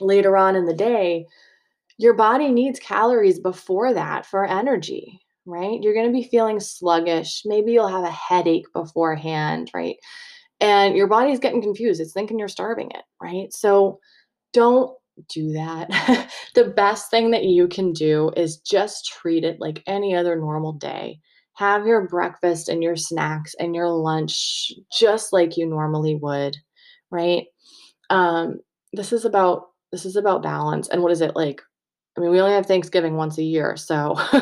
later 0.00 0.36
on 0.36 0.56
in 0.56 0.64
the 0.64 0.74
day, 0.74 1.26
your 1.98 2.14
body 2.14 2.48
needs 2.48 2.80
calories 2.80 3.38
before 3.38 3.92
that 3.92 4.24
for 4.24 4.46
energy 4.46 5.21
right? 5.46 5.80
You're 5.82 5.94
going 5.94 6.06
to 6.06 6.12
be 6.12 6.28
feeling 6.28 6.60
sluggish. 6.60 7.42
Maybe 7.44 7.72
you'll 7.72 7.88
have 7.88 8.04
a 8.04 8.10
headache 8.10 8.66
beforehand, 8.72 9.70
right? 9.74 9.96
And 10.60 10.96
your 10.96 11.08
body's 11.08 11.40
getting 11.40 11.62
confused. 11.62 12.00
It's 12.00 12.12
thinking 12.12 12.38
you're 12.38 12.48
starving 12.48 12.90
it, 12.92 13.02
right? 13.20 13.52
So 13.52 13.98
don't 14.52 14.96
do 15.28 15.52
that. 15.52 15.88
the 16.54 16.64
best 16.64 17.10
thing 17.10 17.32
that 17.32 17.44
you 17.44 17.68
can 17.68 17.92
do 17.92 18.30
is 18.36 18.58
just 18.58 19.06
treat 19.06 19.44
it 19.44 19.60
like 19.60 19.82
any 19.86 20.14
other 20.14 20.36
normal 20.36 20.72
day. 20.72 21.18
Have 21.54 21.86
your 21.86 22.08
breakfast 22.08 22.68
and 22.68 22.82
your 22.82 22.96
snacks 22.96 23.54
and 23.58 23.74
your 23.74 23.88
lunch 23.90 24.72
just 24.98 25.32
like 25.32 25.56
you 25.56 25.66
normally 25.66 26.14
would, 26.14 26.56
right? 27.10 27.44
Um, 28.08 28.60
this 28.92 29.12
is 29.12 29.24
about 29.24 29.66
this 29.90 30.06
is 30.06 30.16
about 30.16 30.42
balance. 30.42 30.88
And 30.88 31.02
what 31.02 31.12
is 31.12 31.20
it 31.20 31.36
like 31.36 31.60
I 32.16 32.20
mean, 32.20 32.30
we 32.30 32.40
only 32.40 32.54
have 32.54 32.66
Thanksgiving 32.66 33.16
once 33.16 33.38
a 33.38 33.42
year. 33.42 33.76
So, 33.76 34.16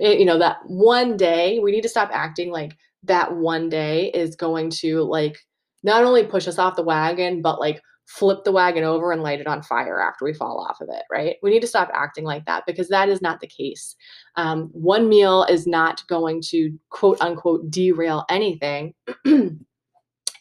it, 0.00 0.18
you 0.18 0.24
know, 0.24 0.38
that 0.38 0.58
one 0.66 1.16
day, 1.16 1.60
we 1.60 1.70
need 1.70 1.82
to 1.82 1.88
stop 1.88 2.10
acting 2.12 2.50
like 2.50 2.76
that 3.04 3.34
one 3.34 3.68
day 3.68 4.10
is 4.12 4.36
going 4.36 4.70
to 4.70 5.02
like 5.02 5.38
not 5.82 6.04
only 6.04 6.24
push 6.24 6.48
us 6.48 6.58
off 6.58 6.76
the 6.76 6.82
wagon, 6.82 7.42
but 7.42 7.60
like 7.60 7.80
flip 8.06 8.44
the 8.44 8.52
wagon 8.52 8.84
over 8.84 9.12
and 9.12 9.22
light 9.22 9.40
it 9.40 9.46
on 9.46 9.62
fire 9.62 10.00
after 10.00 10.24
we 10.24 10.34
fall 10.34 10.58
off 10.58 10.80
of 10.80 10.88
it, 10.90 11.04
right? 11.10 11.36
We 11.42 11.50
need 11.50 11.60
to 11.60 11.66
stop 11.66 11.90
acting 11.94 12.24
like 12.24 12.44
that 12.46 12.64
because 12.66 12.88
that 12.88 13.08
is 13.08 13.22
not 13.22 13.40
the 13.40 13.46
case. 13.46 13.96
Um, 14.36 14.68
one 14.72 15.08
meal 15.08 15.44
is 15.44 15.66
not 15.66 16.06
going 16.08 16.42
to 16.48 16.76
quote 16.90 17.20
unquote 17.20 17.70
derail 17.70 18.24
anything. 18.28 18.94
and, 19.24 19.60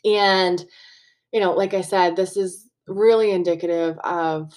you 0.04 1.40
know, 1.40 1.54
like 1.54 1.74
I 1.74 1.82
said, 1.82 2.16
this 2.16 2.36
is 2.36 2.68
really 2.88 3.32
indicative 3.32 3.98
of 4.00 4.54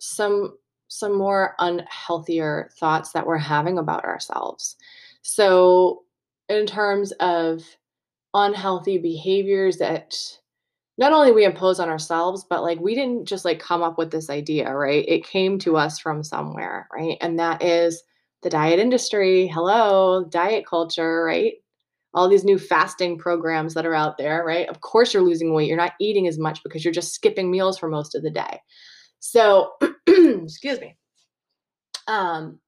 some 0.00 0.56
some 0.92 1.16
more 1.16 1.54
unhealthier 1.58 2.70
thoughts 2.74 3.12
that 3.12 3.26
we're 3.26 3.38
having 3.38 3.78
about 3.78 4.04
ourselves. 4.04 4.76
So, 5.22 6.02
in 6.48 6.66
terms 6.66 7.12
of 7.12 7.62
unhealthy 8.34 8.98
behaviors 8.98 9.78
that 9.78 10.14
not 10.98 11.12
only 11.12 11.32
we 11.32 11.46
impose 11.46 11.80
on 11.80 11.88
ourselves, 11.88 12.44
but 12.48 12.62
like 12.62 12.78
we 12.78 12.94
didn't 12.94 13.26
just 13.26 13.44
like 13.44 13.58
come 13.58 13.82
up 13.82 13.96
with 13.96 14.10
this 14.10 14.28
idea, 14.28 14.74
right? 14.74 15.04
It 15.08 15.26
came 15.26 15.58
to 15.60 15.78
us 15.78 15.98
from 15.98 16.22
somewhere, 16.22 16.88
right? 16.92 17.16
And 17.22 17.38
that 17.38 17.62
is 17.62 18.02
the 18.42 18.50
diet 18.50 18.78
industry. 18.78 19.46
Hello, 19.46 20.24
diet 20.28 20.66
culture, 20.66 21.24
right? 21.24 21.54
All 22.12 22.28
these 22.28 22.44
new 22.44 22.58
fasting 22.58 23.16
programs 23.16 23.72
that 23.72 23.86
are 23.86 23.94
out 23.94 24.18
there, 24.18 24.44
right? 24.44 24.68
Of 24.68 24.82
course, 24.82 25.14
you're 25.14 25.22
losing 25.22 25.54
weight. 25.54 25.68
You're 25.68 25.78
not 25.78 25.94
eating 25.98 26.28
as 26.28 26.38
much 26.38 26.62
because 26.62 26.84
you're 26.84 26.92
just 26.92 27.14
skipping 27.14 27.50
meals 27.50 27.78
for 27.78 27.88
most 27.88 28.14
of 28.14 28.22
the 28.22 28.30
day. 28.30 28.60
So, 29.24 29.74
excuse 30.06 30.80
me. 30.80 30.96
Um, 32.08 32.58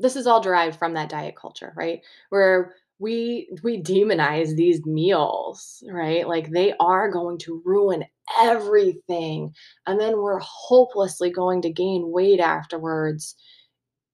this 0.00 0.16
is 0.16 0.26
all 0.26 0.40
derived 0.40 0.76
from 0.76 0.94
that 0.94 1.08
diet 1.08 1.36
culture, 1.36 1.72
right? 1.76 2.00
Where 2.30 2.74
we 2.98 3.48
we 3.62 3.80
demonize 3.80 4.56
these 4.56 4.84
meals, 4.84 5.84
right? 5.88 6.26
Like 6.26 6.50
they 6.50 6.74
are 6.80 7.08
going 7.08 7.38
to 7.38 7.62
ruin 7.64 8.04
everything. 8.40 9.54
And 9.86 10.00
then 10.00 10.18
we're 10.18 10.40
hopelessly 10.40 11.30
going 11.30 11.62
to 11.62 11.70
gain 11.70 12.10
weight 12.10 12.40
afterwards 12.40 13.36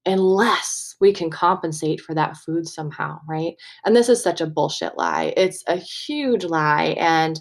unless 0.05 0.97
we 1.01 1.15
can 1.15 1.31
compensate 1.31 1.99
for 1.99 2.15
that 2.15 2.37
food 2.37 2.69
somehow, 2.69 3.21
right? 3.27 3.55
And 3.87 3.97
this 3.97 4.11
is 4.11 4.23
such 4.23 4.43
a 4.43 4.47
bullshit 4.47 4.99
lie. 4.99 5.33
It's 5.35 5.65
a 5.67 5.77
huge 5.77 6.45
lie. 6.45 6.95
And 6.99 7.41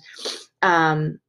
um, 0.61 1.19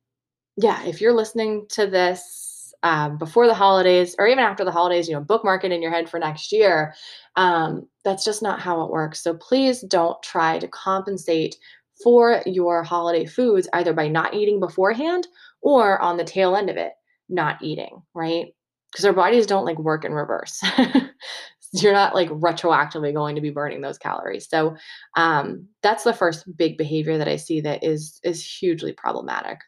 yeah, 0.57 0.85
if 0.85 1.00
you're 1.00 1.12
listening 1.12 1.66
to 1.70 1.88
this 1.88 2.54
um, 2.85 3.16
before 3.16 3.47
the 3.47 3.55
holidays 3.55 4.14
or 4.18 4.29
even 4.29 4.44
after 4.44 4.62
the 4.62 4.70
holidays, 4.70 5.09
you 5.09 5.14
know, 5.14 5.20
bookmark 5.20 5.64
it 5.64 5.73
in 5.73 5.83
your 5.83 5.90
head 5.90 6.09
for 6.09 6.20
next 6.20 6.53
year. 6.53 6.94
Um, 7.35 7.88
that's 8.05 8.25
just 8.25 8.42
not 8.42 8.61
how 8.61 8.83
it 8.83 8.90
works. 8.90 9.23
So 9.23 9.35
please 9.35 9.81
don't 9.81 10.23
try 10.23 10.59
to 10.59 10.68
compensate 10.68 11.57
for 12.03 12.42
your 12.44 12.83
holiday 12.83 13.25
foods 13.25 13.68
either 13.73 13.94
by 13.94 14.09
not 14.09 14.35
eating 14.35 14.61
beforehand 14.61 15.27
or 15.62 15.99
on 16.01 16.18
the 16.18 16.25
tail 16.25 16.55
end 16.55 16.68
of 16.68 16.77
it, 16.77 16.92
not 17.31 17.57
eating, 17.62 18.03
right? 18.14 18.49
Because 18.92 19.07
our 19.07 19.12
bodies 19.14 19.47
don't 19.47 19.64
like 19.64 19.79
work 19.79 20.05
in 20.05 20.12
reverse. 20.12 20.62
you're 21.73 21.92
not 21.92 22.14
like 22.14 22.29
retroactively 22.29 23.14
going 23.14 23.35
to 23.35 23.40
be 23.40 23.51
burning 23.51 23.81
those 23.81 23.99
calories. 23.99 24.49
So 24.49 24.77
um, 25.16 25.66
that's 25.83 26.05
the 26.05 26.12
first 26.12 26.44
big 26.57 26.77
behavior 26.77 27.16
that 27.16 27.29
I 27.29 27.37
see 27.37 27.62
that 27.62 27.83
is 27.83 28.20
is 28.23 28.44
hugely 28.44 28.92
problematic. 28.92 29.61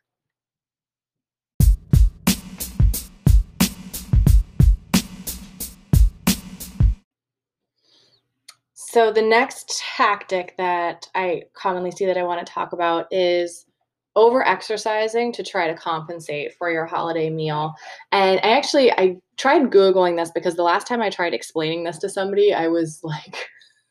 So 8.96 9.12
the 9.12 9.20
next 9.20 9.82
tactic 9.94 10.54
that 10.56 11.06
I 11.14 11.42
commonly 11.52 11.90
see 11.90 12.06
that 12.06 12.16
I 12.16 12.22
want 12.22 12.46
to 12.46 12.50
talk 12.50 12.72
about 12.72 13.04
is 13.11 13.66
over 14.14 14.42
exercising 14.48 15.35
to 15.35 15.42
try 15.42 15.66
to 15.66 15.74
compensate 15.74 16.54
for 16.54 16.70
your 16.70 16.87
holiday 16.87 17.28
meal. 17.28 17.74
And 18.11 18.40
I 18.42 18.56
actually 18.56 18.90
I 18.92 19.18
tried 19.37 19.70
googling 19.70 20.16
this 20.16 20.30
because 20.30 20.56
the 20.56 20.62
last 20.62 20.87
time 20.87 21.02
I 21.02 21.11
tried 21.11 21.35
explaining 21.35 21.85
this 21.85 21.98
to 21.98 22.09
somebody, 22.09 22.54
I 22.54 22.68
was 22.68 23.02
like 23.02 23.37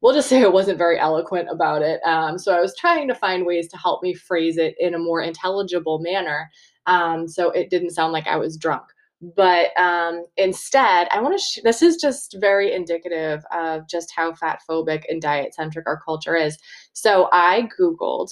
we'll 0.00 0.14
just 0.14 0.28
say 0.28 0.44
I 0.44 0.46
wasn't 0.46 0.78
very 0.78 1.00
eloquent 1.00 1.48
about 1.50 1.82
it. 1.82 2.00
Um, 2.06 2.38
so 2.38 2.56
I 2.56 2.60
was 2.60 2.76
trying 2.76 3.08
to 3.08 3.14
find 3.16 3.44
ways 3.44 3.66
to 3.70 3.76
help 3.76 4.04
me 4.04 4.14
phrase 4.14 4.56
it 4.56 4.76
in 4.78 4.94
a 4.94 5.00
more 5.00 5.20
intelligible 5.20 5.98
manner. 5.98 6.48
Um, 6.86 7.26
so 7.26 7.50
it 7.50 7.70
didn't 7.70 7.90
sound 7.90 8.12
like 8.12 8.28
I 8.28 8.36
was 8.36 8.56
drunk. 8.56 8.84
But 9.22 9.70
um, 9.78 10.24
instead, 10.36 11.06
I 11.12 11.20
want 11.20 11.38
to. 11.38 11.44
Sh- 11.44 11.62
this 11.62 11.80
is 11.80 11.96
just 11.96 12.36
very 12.40 12.72
indicative 12.72 13.44
of 13.52 13.88
just 13.88 14.12
how 14.14 14.34
fat 14.34 14.60
phobic 14.68 15.04
and 15.08 15.22
diet 15.22 15.54
centric 15.54 15.86
our 15.86 16.00
culture 16.04 16.34
is. 16.34 16.58
So 16.92 17.28
I 17.32 17.68
Googled 17.78 18.30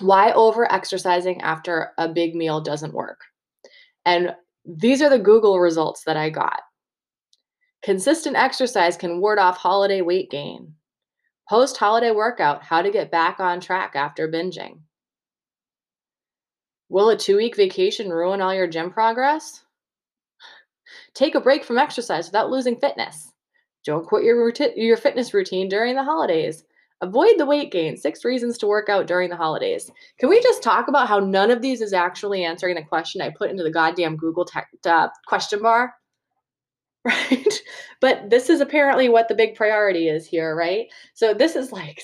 why 0.00 0.32
over 0.32 0.70
exercising 0.72 1.42
after 1.42 1.92
a 1.98 2.08
big 2.08 2.34
meal 2.34 2.62
doesn't 2.62 2.94
work. 2.94 3.20
And 4.06 4.34
these 4.64 5.02
are 5.02 5.10
the 5.10 5.18
Google 5.18 5.60
results 5.60 6.04
that 6.06 6.16
I 6.16 6.30
got. 6.30 6.60
Consistent 7.82 8.36
exercise 8.36 8.96
can 8.96 9.20
ward 9.20 9.38
off 9.38 9.58
holiday 9.58 10.00
weight 10.00 10.30
gain. 10.30 10.74
Post 11.48 11.76
holiday 11.76 12.10
workout, 12.10 12.62
how 12.62 12.80
to 12.80 12.90
get 12.90 13.10
back 13.10 13.40
on 13.40 13.60
track 13.60 13.92
after 13.94 14.28
binging. 14.28 14.80
Will 16.88 17.10
a 17.10 17.16
two 17.16 17.36
week 17.36 17.56
vacation 17.56 18.10
ruin 18.10 18.40
all 18.40 18.54
your 18.54 18.66
gym 18.66 18.90
progress? 18.90 19.62
Take 21.14 21.34
a 21.34 21.40
break 21.40 21.64
from 21.64 21.78
exercise 21.78 22.26
without 22.26 22.50
losing 22.50 22.76
fitness. 22.76 23.32
Don't 23.84 24.06
quit 24.06 24.24
your, 24.24 24.52
your 24.76 24.96
fitness 24.96 25.32
routine 25.32 25.68
during 25.68 25.94
the 25.94 26.04
holidays. 26.04 26.64
Avoid 27.02 27.38
the 27.38 27.46
weight 27.46 27.72
gain. 27.72 27.96
Six 27.96 28.24
reasons 28.24 28.58
to 28.58 28.66
work 28.66 28.90
out 28.90 29.06
during 29.06 29.30
the 29.30 29.36
holidays. 29.36 29.90
Can 30.18 30.28
we 30.28 30.42
just 30.42 30.62
talk 30.62 30.88
about 30.88 31.08
how 31.08 31.18
none 31.18 31.50
of 31.50 31.62
these 31.62 31.80
is 31.80 31.94
actually 31.94 32.44
answering 32.44 32.74
the 32.74 32.82
question 32.82 33.22
I 33.22 33.30
put 33.30 33.50
into 33.50 33.62
the 33.62 33.70
goddamn 33.70 34.16
Google 34.16 34.44
te- 34.44 34.60
uh, 34.84 35.08
question 35.26 35.62
bar? 35.62 35.94
Right? 37.02 37.62
But 38.02 38.28
this 38.28 38.50
is 38.50 38.60
apparently 38.60 39.08
what 39.08 39.28
the 39.28 39.34
big 39.34 39.54
priority 39.54 40.08
is 40.08 40.26
here, 40.26 40.54
right? 40.54 40.86
So 41.14 41.32
this 41.32 41.56
is 41.56 41.72
like, 41.72 42.02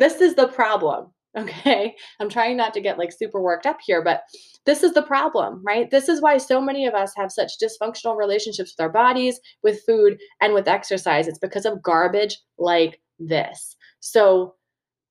this 0.00 0.20
is 0.20 0.34
the 0.34 0.48
problem. 0.48 1.12
Okay. 1.38 1.96
I'm 2.20 2.28
trying 2.28 2.58
not 2.58 2.74
to 2.74 2.80
get 2.82 2.98
like 2.98 3.10
super 3.10 3.40
worked 3.40 3.64
up 3.64 3.78
here, 3.82 4.04
but 4.04 4.22
this 4.66 4.82
is 4.82 4.92
the 4.92 5.02
problem, 5.02 5.62
right? 5.64 5.90
This 5.90 6.10
is 6.10 6.20
why 6.20 6.36
so 6.36 6.60
many 6.60 6.86
of 6.86 6.92
us 6.92 7.14
have 7.16 7.32
such 7.32 7.52
dysfunctional 7.58 8.18
relationships 8.18 8.74
with 8.76 8.84
our 8.84 8.92
bodies, 8.92 9.40
with 9.62 9.82
food, 9.86 10.18
and 10.42 10.52
with 10.52 10.68
exercise. 10.68 11.26
It's 11.26 11.38
because 11.38 11.64
of 11.64 11.82
garbage 11.82 12.38
like 12.58 13.00
this. 13.18 13.76
So 14.00 14.56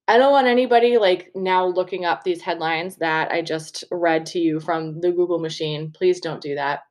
I 0.07 0.17
don't 0.17 0.31
want 0.31 0.47
anybody 0.47 0.97
like 0.97 1.31
now 1.35 1.65
looking 1.65 2.05
up 2.05 2.23
these 2.23 2.41
headlines 2.41 2.97
that 2.97 3.31
I 3.31 3.41
just 3.41 3.83
read 3.91 4.25
to 4.27 4.39
you 4.39 4.59
from 4.59 4.99
the 5.01 5.11
Google 5.11 5.39
machine. 5.39 5.91
Please 5.91 6.19
don't 6.19 6.41
do 6.41 6.53
that. 6.55 6.81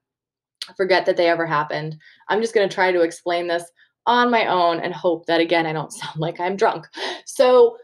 Forget 0.77 1.07
that 1.07 1.17
they 1.17 1.29
ever 1.29 1.47
happened. 1.47 1.97
I'm 2.29 2.41
just 2.41 2.55
going 2.55 2.69
to 2.69 2.75
try 2.75 2.93
to 2.93 3.03
explain 3.03 3.47
this 3.47 3.65
on 4.07 4.31
my 4.31 4.47
own 4.47 4.81
and 4.81 4.95
hope 4.95 5.27
that 5.27 5.41
again 5.41 5.67
I 5.67 5.73
don't 5.73 5.93
sound 5.93 6.19
like 6.19 6.41
I'm 6.41 6.57
drunk. 6.57 6.87
So 7.27 7.77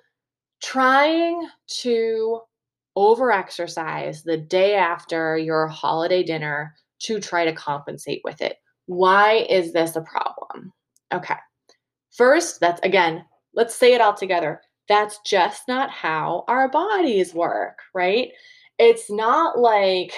trying 0.67 1.49
to 1.69 2.41
over 2.97 3.31
exercise 3.31 4.25
the 4.25 4.37
day 4.37 4.75
after 4.75 5.39
your 5.39 5.69
holiday 5.69 6.25
dinner 6.25 6.75
to 6.99 7.21
try 7.21 7.45
to 7.45 7.53
compensate 7.53 8.21
with 8.25 8.41
it. 8.41 8.57
Why 8.87 9.47
is 9.49 9.73
this 9.73 9.95
a 9.95 10.01
problem? 10.01 10.73
Okay. 11.15 11.37
First, 12.17 12.59
that's 12.59 12.81
again, 12.83 13.25
let's 13.55 13.77
say 13.77 13.95
it 13.95 14.01
all 14.01 14.15
together. 14.15 14.61
That's 14.89 15.21
just 15.25 15.69
not 15.69 15.91
how 15.91 16.45
our 16.49 16.69
bodies 16.69 17.33
work, 17.33 17.79
right? 17.95 18.31
It's 18.79 19.09
not 19.09 19.59
like 19.59 20.15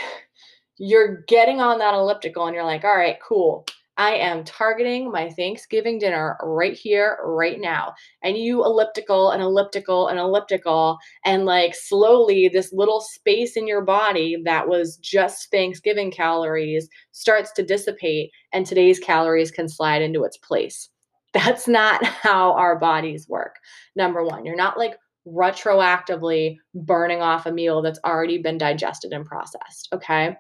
you're 0.79 1.23
getting 1.29 1.61
on 1.61 1.79
that 1.79 1.95
elliptical 1.95 2.47
and 2.47 2.55
you're 2.55 2.65
like, 2.65 2.85
all 2.85 2.97
right, 2.97 3.19
cool. 3.27 3.67
I 3.99 4.13
am 4.13 4.45
targeting 4.45 5.11
my 5.11 5.29
Thanksgiving 5.31 5.99
dinner 5.99 6.39
right 6.41 6.73
here, 6.73 7.19
right 7.25 7.61
now. 7.61 7.95
And 8.23 8.39
you 8.39 8.65
elliptical 8.65 9.33
and 9.33 9.43
elliptical 9.43 10.07
and 10.07 10.21
elliptical, 10.21 10.99
and 11.25 11.45
like 11.45 11.75
slowly, 11.75 12.49
this 12.49 12.73
little 12.73 13.01
space 13.01 13.57
in 13.57 13.67
your 13.67 13.83
body 13.83 14.41
that 14.45 14.69
was 14.69 14.97
just 14.99 15.51
Thanksgiving 15.51 16.13
calories 16.13 16.89
starts 17.11 17.51
to 17.53 17.65
dissipate, 17.65 18.31
and 18.53 18.65
today's 18.65 19.01
calories 19.01 19.51
can 19.51 19.69
slide 19.69 20.01
into 20.01 20.23
its 20.23 20.37
place. 20.39 20.89
That's 21.35 21.67
not 21.67 22.05
how 22.05 22.53
our 22.53 22.79
bodies 22.79 23.29
work. 23.29 23.57
Number 23.97 24.25
one, 24.25 24.47
you're 24.47 24.57
not 24.57 24.79
like 24.79 24.97
retroactively 25.27 26.57
burning 26.73 27.21
off 27.21 27.47
a 27.47 27.53
meal 27.53 27.83
that's 27.83 28.01
already 28.05 28.39
been 28.39 28.59
digested 28.59 29.13
and 29.13 29.27
processed. 29.27 29.89
Okay. 29.93 30.37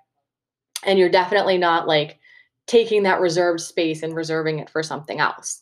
And 0.85 0.99
you're 0.99 1.11
definitely 1.11 1.59
not 1.59 1.88
like 1.88 2.21
taking 2.68 3.02
that 3.02 3.20
reserved 3.20 3.61
space 3.61 4.02
and 4.02 4.14
reserving 4.14 4.61
it 4.61 4.70
for 4.70 4.83
something 4.83 5.18
else. 5.18 5.61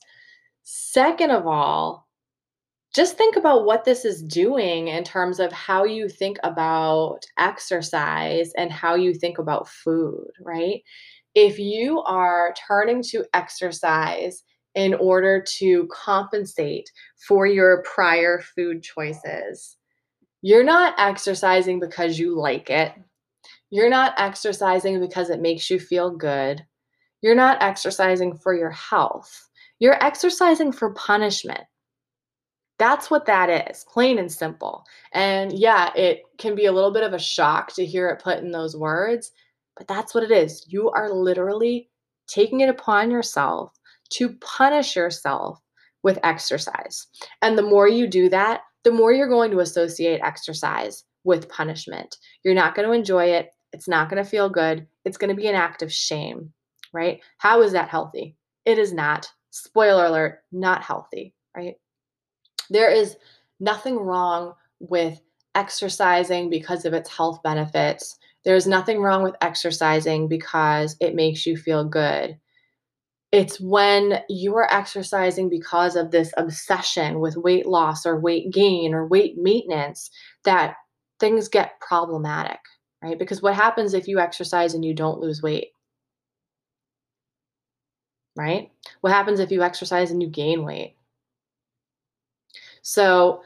Second 0.65 1.31
of 1.31 1.47
all, 1.47 2.07
just 2.95 3.17
think 3.17 3.37
about 3.37 3.65
what 3.65 3.85
this 3.85 4.05
is 4.05 4.23
doing 4.23 4.89
in 4.89 5.05
terms 5.05 5.39
of 5.39 5.53
how 5.53 5.85
you 5.85 6.09
think 6.09 6.39
about 6.43 7.21
exercise 7.39 8.53
and 8.57 8.73
how 8.73 8.95
you 8.95 9.15
think 9.15 9.39
about 9.39 9.69
food, 9.69 10.29
right? 10.41 10.83
If 11.35 11.59
you 11.59 12.01
are 12.03 12.55
turning 12.67 13.03
to 13.11 13.25
exercise 13.35 14.43
in 14.75 14.95
order 14.95 15.45
to 15.59 15.87
compensate 15.93 16.91
for 17.29 17.47
your 17.47 17.83
prior 17.83 18.41
food 18.41 18.83
choices, 18.83 19.77
you're 20.43 20.65
not 20.65 20.95
exercising 20.99 21.79
because 21.79 22.19
you 22.19 22.39
like 22.39 22.71
it. 22.71 22.93
You're 23.71 23.91
not 23.91 24.15
exercising 24.17 25.01
because 25.01 25.29
it 25.29 25.41
makes 25.41 25.71
you 25.71 25.79
feel 25.79 26.11
good. 26.11 26.65
You're 27.23 27.35
not 27.35 27.63
exercising 27.63 28.37
for 28.37 28.55
your 28.55 28.71
health. 28.71 29.49
You're 29.79 30.03
exercising 30.05 30.73
for 30.73 30.95
punishment. 30.95 31.63
That's 32.79 33.11
what 33.11 33.27
that 33.27 33.71
is, 33.71 33.85
plain 33.91 34.19
and 34.19 34.31
simple. 34.31 34.85
And 35.13 35.53
yeah, 35.53 35.95
it 35.95 36.23
can 36.39 36.55
be 36.55 36.67
a 36.67 36.73
little 36.73 36.93
bit 36.93 37.03
of 37.03 37.15
a 37.15 37.19
shock 37.19 37.73
to 37.75 37.87
hear 37.87 38.09
it 38.09 38.23
put 38.23 38.39
in 38.39 38.51
those 38.51 38.77
words, 38.77 39.33
but 39.77 39.89
that's 39.89 40.15
what 40.15 40.25
it 40.25 40.31
is. 40.31 40.67
You 40.69 40.91
are 40.91 41.11
literally 41.11 41.89
taking 42.27 42.61
it 42.61 42.69
upon 42.69 43.11
yourself 43.11 43.73
to 44.11 44.35
punish 44.41 44.95
yourself 44.95 45.59
with 46.03 46.19
exercise. 46.23 47.07
And 47.41 47.57
the 47.57 47.63
more 47.63 47.89
you 47.89 48.07
do 48.07 48.29
that, 48.29 48.61
the 48.85 48.93
more 48.93 49.13
you're 49.13 49.29
going 49.29 49.51
to 49.53 49.61
associate 49.61 50.21
exercise 50.23 51.05
with 51.25 51.49
punishment. 51.49 52.17
You're 52.45 52.55
not 52.55 52.75
going 52.75 52.87
to 52.87 52.95
enjoy 52.95 53.27
it. 53.27 53.51
It's 53.73 53.89
not 53.89 54.09
going 54.09 54.23
to 54.23 54.29
feel 54.29 54.49
good. 54.49 54.87
It's 55.05 55.17
going 55.17 55.35
to 55.35 55.41
be 55.41 55.49
an 55.49 55.57
act 55.57 55.83
of 55.83 55.93
shame 55.93 56.53
right? 56.97 57.21
How 57.39 57.63
is 57.63 57.73
that 57.73 57.91
healthy? 57.91 58.37
It 58.65 58.79
is 58.79 58.93
not. 58.93 59.29
Spoiler 59.51 60.07
alert, 60.07 60.41
not 60.51 60.83
healthy, 60.83 61.35
right? 61.57 61.77
There 62.71 62.91
is 62.91 63.17
nothing 63.61 63.97
wrong 63.97 64.55
with 64.81 65.21
exercising 65.55 66.51
because 66.51 66.85
of 66.85 66.95
its 66.95 67.09
health 67.09 67.43
benefits. 67.43 68.19
There's 68.45 68.67
nothing 68.67 69.01
wrong 69.01 69.23
with 69.23 69.35
exercising 69.41 70.29
because 70.29 70.97
it 71.01 71.15
makes 71.15 71.47
you 71.47 71.57
feel 71.57 71.85
good. 71.85 72.39
it's 73.33 73.61
when 73.61 74.21
you 74.29 74.57
are 74.57 74.73
exercising 74.73 75.49
because 75.49 75.97
of 75.97 76.11
this 76.11 76.33
obsession 76.37 77.21
with 77.21 77.37
weight 77.37 77.67
loss 77.67 78.07
or 78.07 78.19
weight 78.21 78.53
gain 78.53 78.95
or 78.95 79.07
weight 79.07 79.37
maintenance 79.37 80.11
that 80.45 80.77
things 81.21 81.49
get 81.49 81.81
problematic, 81.81 82.61
right? 83.03 83.19
Because 83.19 83.43
what 83.43 83.55
happens 83.55 83.95
if 83.95 84.09
you 84.09 84.21
exercise 84.21 84.75
and 84.75 84.85
you 84.85 84.95
don't 84.95 85.21
lose 85.21 85.43
weight? 85.43 85.69
Right? 88.37 88.71
What 89.01 89.13
happens 89.13 89.41
if 89.41 89.51
you 89.51 89.63
exercise 89.63 90.11
and 90.11 90.23
you 90.23 90.29
gain 90.29 90.65
weight? 90.65 90.95
So, 92.83 93.43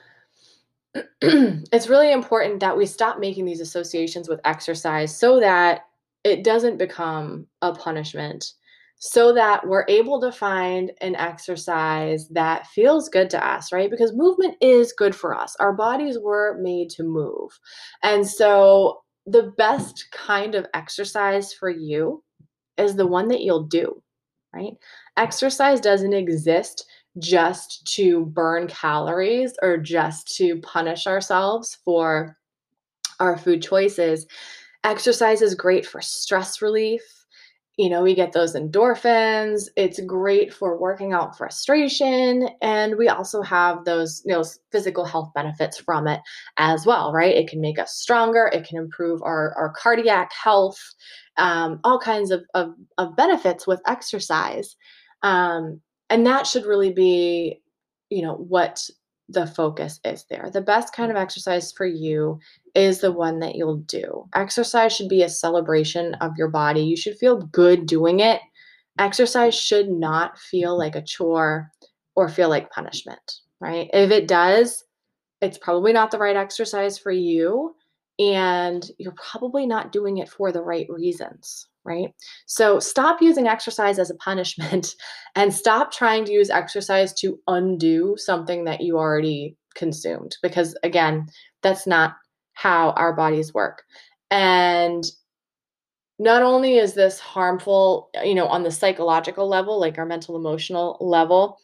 it's 1.22 1.88
really 1.88 2.12
important 2.12 2.61
that 2.61 2.76
we 2.76 2.85
stop 2.85 3.18
making 3.18 3.44
these 3.44 3.61
associations 3.61 4.29
with 4.29 4.40
exercise 4.44 5.16
so 5.16 5.40
that 5.40 5.83
it 6.24 6.44
doesn't 6.44 6.79
become 6.79 7.46
a 7.62 7.72
punishment 7.72 8.53
so 9.03 9.33
that 9.33 9.66
we're 9.66 9.87
able 9.88 10.20
to 10.20 10.31
find 10.31 10.92
an 11.00 11.16
exercise 11.16 12.29
that 12.29 12.66
feels 12.66 13.09
good 13.09 13.31
to 13.31 13.44
us, 13.44 13.72
right? 13.72 13.90
Because 13.90 14.12
movement 14.12 14.57
is 14.61 14.92
good 14.92 15.16
for 15.16 15.35
us. 15.35 15.57
Our 15.59 15.72
bodies 15.72 16.18
were 16.22 16.59
made 16.61 16.90
to 16.90 17.03
move. 17.03 17.59
And 18.03 18.29
so 18.29 19.00
the 19.24 19.55
best 19.57 20.09
kind 20.12 20.55
of 20.55 20.66
exercise 20.74 21.55
for 21.55 21.70
you 21.70 22.22
is 22.76 22.94
the 22.94 23.07
one 23.07 23.29
that 23.29 23.40
you'll 23.40 23.64
do, 23.64 24.03
right? 24.55 24.73
Exercise 25.17 25.81
doesn't 25.81 26.13
exist 26.13 26.87
just 27.19 27.87
to 27.95 28.27
burn 28.27 28.67
calories 28.69 29.55
or 29.63 29.77
just 29.77 30.35
to 30.37 30.61
punish 30.61 31.07
ourselves 31.07 31.79
for 31.85 32.37
our 33.19 33.37
food 33.37 33.63
choices. 33.63 34.27
Exercise 34.85 35.43
is 35.43 35.55
great 35.55 35.87
for 35.87 36.01
stress 36.01 36.63
relief 36.63 37.19
you 37.81 37.88
know, 37.88 38.03
we 38.03 38.14
get 38.14 38.35
those 38.35 38.55
endorphins. 38.55 39.69
It's 39.75 39.99
great 40.01 40.53
for 40.53 40.79
working 40.79 41.14
out 41.14 41.38
frustration. 41.38 42.51
And 42.61 42.99
we 42.99 43.09
also 43.09 43.40
have 43.40 43.87
those, 43.87 44.21
you 44.27 44.35
know, 44.35 44.45
physical 44.71 45.07
health 45.07 45.31
benefits 45.35 45.79
from 45.79 46.07
it 46.07 46.21
as 46.59 46.85
well, 46.85 47.11
right? 47.11 47.35
It 47.35 47.49
can 47.49 47.62
make 47.62 47.79
us 47.79 47.95
stronger. 47.95 48.51
It 48.53 48.69
can 48.69 48.77
improve 48.77 49.23
our, 49.23 49.55
our 49.57 49.73
cardiac 49.75 50.31
health, 50.31 50.79
um, 51.38 51.81
all 51.83 51.99
kinds 51.99 52.31
of, 52.31 52.45
of, 52.53 52.75
of, 52.99 53.16
benefits 53.16 53.66
with 53.66 53.81
exercise. 53.87 54.77
Um, 55.23 55.81
and 56.11 56.27
that 56.27 56.47
should 56.47 56.66
really 56.66 56.93
be, 56.93 57.62
you 58.11 58.21
know, 58.21 58.35
what 58.35 58.90
the 59.31 59.47
focus 59.47 60.01
is 60.05 60.27
there. 60.29 60.51
The 60.53 60.61
best 60.61 60.93
kind 60.93 61.11
of 61.11 61.16
exercise 61.16 61.73
for 61.73 61.87
you 61.87 62.40
is 62.74 63.00
the 63.00 63.12
one 63.12 63.40
that 63.40 63.54
you'll 63.54 63.78
do. 63.78 64.26
Exercise 64.35 64.94
should 64.94 65.09
be 65.09 65.22
a 65.22 65.28
celebration 65.28 66.14
of 66.14 66.37
your 66.37 66.48
body. 66.48 66.83
You 66.83 66.96
should 66.96 67.18
feel 67.18 67.38
good 67.38 67.87
doing 67.87 68.20
it. 68.20 68.40
Exercise 68.98 69.54
should 69.54 69.88
not 69.88 70.38
feel 70.38 70.76
like 70.76 70.94
a 70.94 71.02
chore 71.02 71.70
or 72.16 72.28
feel 72.28 72.48
like 72.48 72.70
punishment, 72.70 73.40
right? 73.61 73.88
If 73.92 74.11
it 74.11 74.28
does, 74.28 74.85
it's 75.40 75.59
probably 75.59 75.92
not 75.92 76.11
the 76.11 76.18
right 76.18 76.37
exercise 76.37 76.98
for 76.98 77.12
you 77.12 77.74
and 78.18 78.90
you're 78.98 79.14
probably 79.16 79.66
not 79.66 79.92
doing 79.92 80.18
it 80.18 80.28
for 80.28 80.52
the 80.52 80.62
right 80.62 80.87
reasons, 80.90 81.68
right? 81.85 82.12
So 82.44 82.78
stop 82.78 83.22
using 83.22 83.46
exercise 83.46 83.98
as 83.98 84.11
a 84.11 84.16
punishment 84.16 84.94
and 85.35 85.54
stop 85.54 85.92
trying 85.92 86.26
to 86.26 86.33
use 86.33 86.50
exercise 86.50 87.14
to 87.14 87.38
undo 87.46 88.16
something 88.18 88.64
that 88.64 88.83
you 88.83 88.98
already 88.98 89.56
consumed 89.74 90.37
because 90.42 90.76
again, 90.83 91.26
that's 91.62 91.87
not 91.87 92.16
how 92.61 92.90
our 92.90 93.14
bodies 93.14 93.55
work. 93.55 93.85
And 94.31 95.03
not 96.18 96.42
only 96.42 96.77
is 96.77 96.92
this 96.92 97.18
harmful, 97.18 98.11
uh, 98.18 98.20
you 98.20 98.35
know, 98.35 98.46
on 98.46 98.62
the 98.62 98.70
psychological 98.70 99.49
level, 99.49 99.81
like 99.81 99.96
our 99.96 100.05
mental 100.05 100.37
emotional 100.37 100.99
level, 101.01 101.59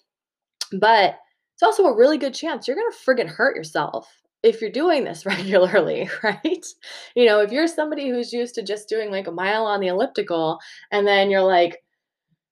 but 0.73 1.19
it's 1.53 1.63
also 1.63 1.85
a 1.85 1.97
really 1.97 2.17
good 2.17 2.33
chance 2.33 2.67
you're 2.67 2.77
going 2.77 2.91
to 2.91 2.97
friggin' 2.97 3.29
hurt 3.29 3.57
yourself 3.57 4.11
if 4.43 4.63
you're 4.63 4.71
doing 4.71 5.05
this 5.05 5.27
regularly, 5.27 6.09
right? 6.23 6.67
You 7.15 7.27
know, 7.27 7.41
if 7.41 7.53
you're 7.53 7.67
somebody 7.67 8.09
who's 8.09 8.33
used 8.33 8.55
to 8.55 8.63
just 8.63 8.89
doing 8.89 9.11
like 9.11 9.27
a 9.27 9.33
mile 9.33 9.67
on 9.67 9.81
the 9.81 9.89
elliptical 9.89 10.59
and 10.91 11.07
then 11.07 11.31
you're 11.31 11.43
like, 11.43 11.83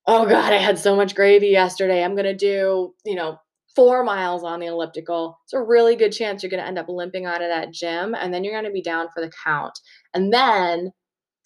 oh 0.06 0.26
God, 0.26 0.52
I 0.52 0.58
had 0.58 0.78
so 0.78 0.94
much 0.94 1.14
gravy 1.14 1.48
yesterday. 1.48 2.04
I'm 2.04 2.14
going 2.14 2.24
to 2.24 2.36
do, 2.36 2.92
you 3.06 3.14
know, 3.14 3.38
four 3.74 4.04
miles 4.04 4.44
on 4.44 4.60
the 4.60 4.66
elliptical. 4.66 5.38
It's 5.44 5.52
a 5.52 5.62
really 5.62 5.96
good 5.96 6.12
chance 6.12 6.42
you're 6.42 6.50
going 6.50 6.62
to 6.62 6.66
end 6.66 6.78
up 6.78 6.88
limping 6.88 7.26
out 7.26 7.42
of 7.42 7.48
that 7.48 7.72
gym 7.72 8.14
and 8.14 8.32
then 8.32 8.44
you're 8.44 8.54
going 8.54 8.64
to 8.64 8.70
be 8.70 8.82
down 8.82 9.08
for 9.12 9.20
the 9.20 9.32
count. 9.44 9.78
And 10.12 10.32
then 10.32 10.92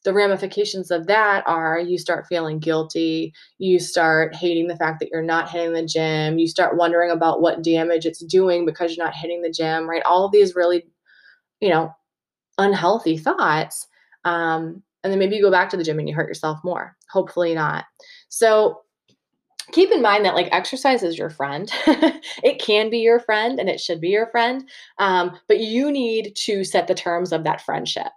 the 0.05 0.13
ramifications 0.13 0.91
of 0.91 1.07
that 1.07 1.43
are 1.47 1.79
you 1.79 1.99
start 1.99 2.27
feeling 2.29 2.59
guilty, 2.59 3.33
you 3.59 3.79
start 3.79 4.35
hating 4.35 4.69
the 4.69 4.77
fact 4.77 5.01
that 5.01 5.09
you're 5.11 5.23
not 5.23 5.51
hitting 5.51 5.73
the 5.73 5.85
gym, 5.85 6.39
you 6.39 6.47
start 6.47 6.77
wondering 6.77 7.11
about 7.11 7.41
what 7.41 7.63
damage 7.63 8.07
it's 8.07 8.25
doing 8.25 8.65
because 8.65 8.97
you're 8.97 9.05
not 9.05 9.15
hitting 9.15 9.43
the 9.43 9.51
gym, 9.51 9.89
right? 9.89 10.03
All 10.05 10.25
of 10.25 10.33
these 10.33 10.55
really, 10.55 10.87
you 11.61 11.71
know, 11.71 11.93
unhealthy 12.59 13.19
thoughts. 13.19 13.87
Um, 14.25 14.83
and 15.03 15.13
then 15.13 15.19
maybe 15.19 15.37
you 15.37 15.43
go 15.43 15.51
back 15.51 15.71
to 15.71 15.77
the 15.77 15.85
gym 15.85 15.99
and 15.99 16.09
you 16.09 16.15
hurt 16.15 16.29
yourself 16.29 16.59
more. 16.63 16.97
Hopefully 17.11 17.55
not. 17.55 17.85
So 18.29 18.83
keep 19.73 19.91
in 19.91 20.03
mind 20.03 20.25
that 20.25 20.35
like 20.35 20.49
exercise 20.53 21.03
is 21.03 21.19
your 21.19 21.31
friend. 21.31 21.73
It 22.43 22.61
can 22.61 22.89
be 22.91 22.99
your 22.99 23.21
friend 23.21 23.59
and 23.59 23.69
it 23.69 23.81
should 23.81 24.01
be 24.01 24.09
your 24.09 24.27
friend 24.29 24.69
um, 24.99 25.39
but 25.49 25.61
you 25.61 25.91
need 25.91 26.35
to 26.37 26.65
set 26.65 26.87
the 26.87 26.95
terms 26.95 27.33
of 27.33 27.45
that 27.45 27.61
friendship 27.61 28.13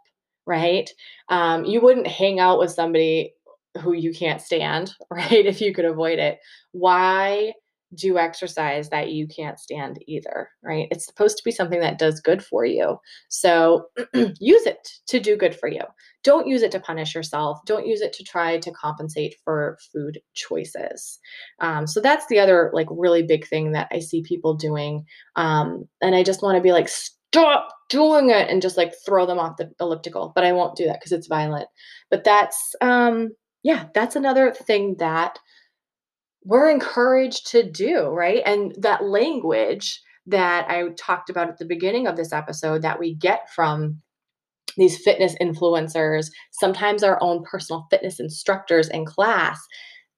right? 0.46 0.90
Um, 1.30 1.66
you 1.66 1.82
wouldn't 1.82 2.08
hang 2.08 2.40
out 2.40 2.60
with 2.60 2.72
somebody 2.72 3.34
who 3.82 3.94
you 3.94 4.14
can't 4.14 4.42
stand 4.42 4.94
right 5.12 5.46
if 5.46 5.62
you 5.62 5.74
could 5.74 5.86
avoid 5.86 6.20
it. 6.20 6.40
Why 6.72 7.54
do 7.94 8.18
exercise 8.18 8.90
that 8.90 9.12
you 9.12 9.28
can't 9.28 9.60
stand 9.60 10.00
either, 10.08 10.50
right? 10.64 10.88
It's 10.92 11.06
supposed 11.06 11.38
to 11.38 11.44
be 11.44 11.52
something 11.52 11.80
that 11.82 12.00
does 12.00 12.22
good 12.22 12.44
for 12.44 12.66
you. 12.66 12.98
So 13.30 13.86
use 14.14 14.66
it 14.66 14.88
to 15.08 15.20
do 15.20 15.36
good 15.36 15.56
for 15.56 15.68
you. 15.68 15.82
Don't 16.24 16.48
use 16.48 16.62
it 16.62 16.72
to 16.72 16.80
punish 16.80 17.16
yourself. 17.16 17.60
Don't 17.66 17.88
use 17.88 18.02
it 18.02 18.14
to 18.14 18.24
try 18.24 18.60
to 18.60 18.72
compensate 18.72 19.36
for 19.44 19.78
food 19.92 20.20
choices. 20.34 21.20
Um, 21.60 21.88
so 21.88 22.00
that's 22.00 22.28
the 22.28 22.40
other 22.40 22.72
like 22.74 22.88
really 22.90 23.24
big 23.24 23.48
thing 23.48 23.72
that 23.74 23.88
I 23.92 24.00
see 24.00 24.22
people 24.22 24.54
doing. 24.54 25.06
Um, 25.36 25.86
and 26.02 26.16
I 26.16 26.24
just 26.24 26.42
want 26.42 26.56
to 26.56 26.62
be 26.62 26.72
like, 26.72 26.88
stop 26.88 27.70
doing 27.90 28.30
it 28.30 28.50
and 28.50 28.62
just 28.62 28.78
like 28.78 28.94
throw 29.06 29.26
them 29.26 29.40
off 29.40 29.58
the 29.58 29.72
elliptical. 29.80 30.32
But 30.36 30.44
I 30.44 30.54
won't 30.54 30.76
do 30.76 30.86
that 30.86 31.00
because 31.00 31.12
it's 31.12 31.28
violent. 31.28 31.68
But 32.10 32.24
that's, 32.24 32.76
um, 32.82 33.32
yeah, 33.64 33.86
that's 33.94 34.16
another 34.16 34.54
thing 34.54 34.96
that 35.00 35.38
we're 36.44 36.70
encouraged 36.70 37.48
to 37.52 37.70
do, 37.70 38.08
right? 38.08 38.42
And 38.46 38.74
that 38.80 39.04
language 39.04 40.02
that 40.28 40.70
I 40.70 40.84
talked 40.98 41.30
about 41.30 41.50
at 41.50 41.58
the 41.58 41.66
beginning 41.66 42.08
of 42.08 42.16
this 42.16 42.34
episode 42.34 42.82
that 42.82 43.00
we 43.00 43.16
get 43.16 43.52
from 43.54 44.02
these 44.78 44.98
fitness 44.98 45.36
influencers, 45.42 46.28
sometimes 46.52 47.04
our 47.04 47.22
own 47.22 47.44
personal 47.44 47.88
fitness 47.90 48.20
instructors 48.20 48.88
in 48.90 49.06
class, 49.06 49.60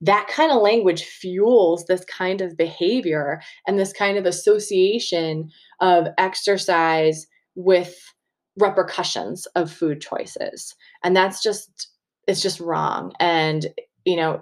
that 0.02 0.28
kind 0.28 0.52
of 0.52 0.62
language 0.62 1.04
fuels 1.04 1.86
this 1.86 2.04
kind 2.06 2.42
of 2.42 2.58
behavior 2.58 3.42
and 3.66 3.80
this 3.80 3.94
kind 3.94 4.18
of 4.18 4.26
association 4.26 5.50
of 5.80 6.08
exercise 6.18 7.26
with 7.56 7.96
repercussions 8.60 9.46
of 9.56 9.72
food 9.72 10.02
choices. 10.02 10.76
And 11.04 11.16
that's 11.16 11.42
just, 11.42 11.90
it's 12.28 12.42
just 12.42 12.60
wrong. 12.60 13.14
And, 13.20 13.66
you 14.06 14.18
know, 14.18 14.42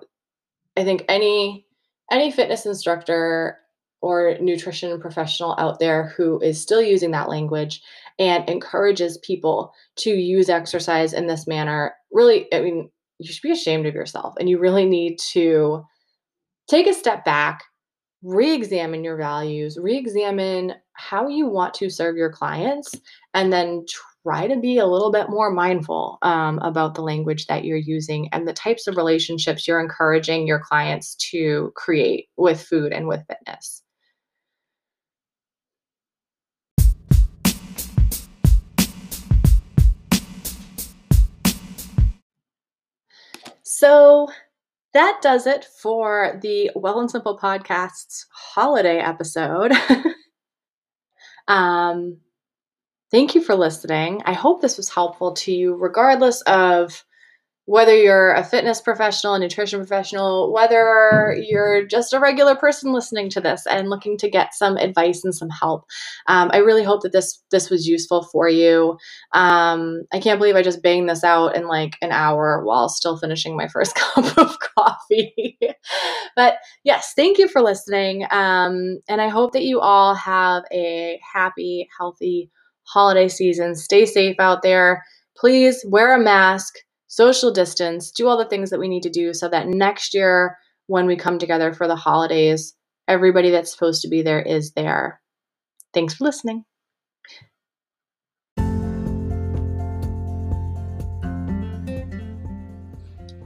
I 0.75 0.83
think 0.83 1.05
any 1.07 1.65
any 2.11 2.31
fitness 2.31 2.65
instructor 2.65 3.57
or 4.01 4.35
nutrition 4.39 4.99
professional 4.99 5.55
out 5.57 5.79
there 5.79 6.09
who 6.17 6.39
is 6.41 6.61
still 6.61 6.81
using 6.81 7.11
that 7.11 7.29
language 7.29 7.81
and 8.19 8.47
encourages 8.49 9.17
people 9.19 9.73
to 9.95 10.11
use 10.11 10.49
exercise 10.49 11.13
in 11.13 11.27
this 11.27 11.47
manner, 11.47 11.93
really, 12.11 12.51
I 12.53 12.61
mean, 12.61 12.89
you 13.19 13.31
should 13.31 13.43
be 13.43 13.51
ashamed 13.51 13.85
of 13.85 13.93
yourself. 13.93 14.33
And 14.39 14.49
you 14.49 14.59
really 14.59 14.85
need 14.85 15.19
to 15.33 15.83
take 16.67 16.87
a 16.87 16.93
step 16.93 17.23
back, 17.23 17.63
re 18.23 18.53
examine 18.53 19.03
your 19.03 19.17
values, 19.17 19.77
re 19.79 19.95
examine 19.95 20.73
how 20.93 21.27
you 21.27 21.47
want 21.47 21.73
to 21.75 21.89
serve 21.89 22.15
your 22.15 22.31
clients, 22.31 22.95
and 23.33 23.53
then 23.53 23.85
try 24.23 24.47
to 24.47 24.59
be 24.59 24.77
a 24.77 24.85
little 24.85 25.11
bit 25.11 25.29
more 25.29 25.51
mindful 25.51 26.17
um, 26.21 26.59
about 26.59 26.95
the 26.95 27.01
language 27.01 27.47
that 27.47 27.65
you're 27.65 27.77
using 27.77 28.29
and 28.31 28.47
the 28.47 28.53
types 28.53 28.87
of 28.87 28.97
relationships 28.97 29.67
you're 29.67 29.79
encouraging 29.79 30.45
your 30.45 30.59
clients 30.59 31.15
to 31.15 31.71
create 31.75 32.27
with 32.37 32.61
food 32.61 32.93
and 32.93 33.07
with 33.07 33.25
fitness. 33.27 33.81
So 43.63 44.27
that 44.93 45.19
does 45.21 45.47
it 45.47 45.65
for 45.65 46.39
the 46.41 46.69
Well 46.75 46.99
and 46.99 47.09
Simple 47.09 47.39
Podcast's 47.39 48.27
holiday 48.31 48.99
episode. 48.99 49.71
um, 51.47 52.17
Thank 53.11 53.35
you 53.35 53.41
for 53.41 53.55
listening. 53.55 54.21
I 54.25 54.33
hope 54.33 54.61
this 54.61 54.77
was 54.77 54.89
helpful 54.89 55.33
to 55.33 55.51
you, 55.51 55.75
regardless 55.75 56.41
of 56.43 57.03
whether 57.65 57.95
you're 57.95 58.33
a 58.33 58.43
fitness 58.43 58.81
professional, 58.81 59.35
a 59.35 59.39
nutrition 59.39 59.79
professional, 59.79 60.51
whether 60.53 61.35
you're 61.39 61.85
just 61.85 62.13
a 62.13 62.19
regular 62.19 62.55
person 62.55 62.93
listening 62.93 63.29
to 63.29 63.41
this 63.41 63.67
and 63.67 63.89
looking 63.89 64.17
to 64.17 64.29
get 64.29 64.53
some 64.55 64.77
advice 64.77 65.23
and 65.23 65.35
some 65.35 65.49
help, 65.49 65.85
um, 66.27 66.51
I 66.53 66.57
really 66.57 66.83
hope 66.83 67.03
that 67.03 67.13
this 67.13 67.41
this 67.51 67.69
was 67.69 67.87
useful 67.87 68.23
for 68.23 68.49
you. 68.49 68.97
Um, 69.33 70.03
I 70.13 70.19
can't 70.19 70.39
believe 70.39 70.55
I 70.55 70.63
just 70.63 70.83
banged 70.83 71.09
this 71.09 71.23
out 71.23 71.55
in 71.55 71.67
like 71.67 71.97
an 72.01 72.11
hour 72.11 72.63
while 72.65 72.89
still 72.89 73.17
finishing 73.17 73.57
my 73.57 73.67
first 73.69 73.95
cup 73.95 74.37
of 74.37 74.57
coffee. 74.59 75.57
but 76.35 76.55
yes, 76.83 77.13
thank 77.15 77.37
you 77.37 77.47
for 77.47 77.61
listening, 77.61 78.25
um, 78.31 78.99
and 79.07 79.21
I 79.21 79.29
hope 79.29 79.53
that 79.53 79.63
you 79.63 79.79
all 79.81 80.15
have 80.15 80.63
a 80.73 81.19
happy, 81.33 81.89
healthy 81.97 82.49
holiday 82.91 83.27
season. 83.27 83.75
Stay 83.75 84.05
safe 84.05 84.35
out 84.39 84.61
there. 84.61 85.03
Please 85.37 85.83
wear 85.87 86.15
a 86.15 86.23
mask 86.23 86.75
social 87.11 87.51
distance, 87.51 88.09
do 88.09 88.25
all 88.25 88.37
the 88.37 88.47
things 88.47 88.69
that 88.69 88.79
we 88.79 88.87
need 88.87 89.03
to 89.03 89.09
do 89.09 89.33
so 89.33 89.49
that 89.49 89.67
next 89.67 90.13
year, 90.13 90.57
when 90.87 91.05
we 91.05 91.17
come 91.17 91.37
together 91.37 91.73
for 91.73 91.85
the 91.85 91.95
holidays, 91.95 92.73
everybody 93.05 93.51
that's 93.51 93.71
supposed 93.71 94.01
to 94.01 94.07
be 94.07 94.21
there 94.21 94.41
is 94.41 94.71
there. 94.71 95.21
Thanks 95.93 96.13
for 96.13 96.23
listening. 96.23 96.63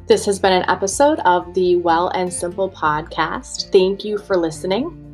This 0.08 0.28
has 0.28 0.38
been 0.38 0.54
an 0.54 0.70
episode 0.70 1.18
of 1.26 1.52
the 1.56 1.78
Well 1.78 2.10
and 2.10 2.32
Simple 2.32 2.70
podcast. 2.70 3.72
Thank 3.72 4.06
you 4.06 4.20
for 4.20 4.38
listening. 4.38 5.05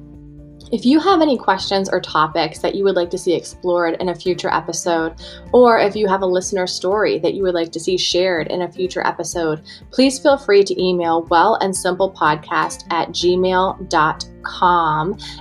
If 0.72 0.86
you 0.86 1.00
have 1.02 1.22
any 1.22 1.38
questions 1.38 1.90
or 1.90 2.00
topics 2.00 2.60
that 2.60 2.76
you 2.76 2.86
would 2.86 2.96
like 2.96 3.10
to 3.10 3.18
see 3.18 3.34
explored 3.34 3.96
in 4.00 4.08
a 4.08 4.16
future 4.16 4.48
episode, 4.48 5.16
or 5.52 5.78
if 5.78 5.98
you 5.98 6.08
have 6.08 6.22
a 6.22 6.26
listener 6.26 6.66
story 6.66 7.20
that 7.20 7.34
you 7.34 7.44
would 7.44 7.54
like 7.54 7.74
to 7.74 7.80
see 7.80 7.98
shared 7.98 8.48
in 8.48 8.62
a 8.62 8.72
future 8.72 9.06
episode, 9.06 9.64
please 9.92 10.18
feel 10.18 10.38
free 10.38 10.64
to 10.64 10.82
email 10.82 11.24
well 11.24 11.56
and 11.56 11.76
simple 11.76 12.10
podcast 12.10 12.86
at 12.90 13.10
gmail.com. 13.10 13.88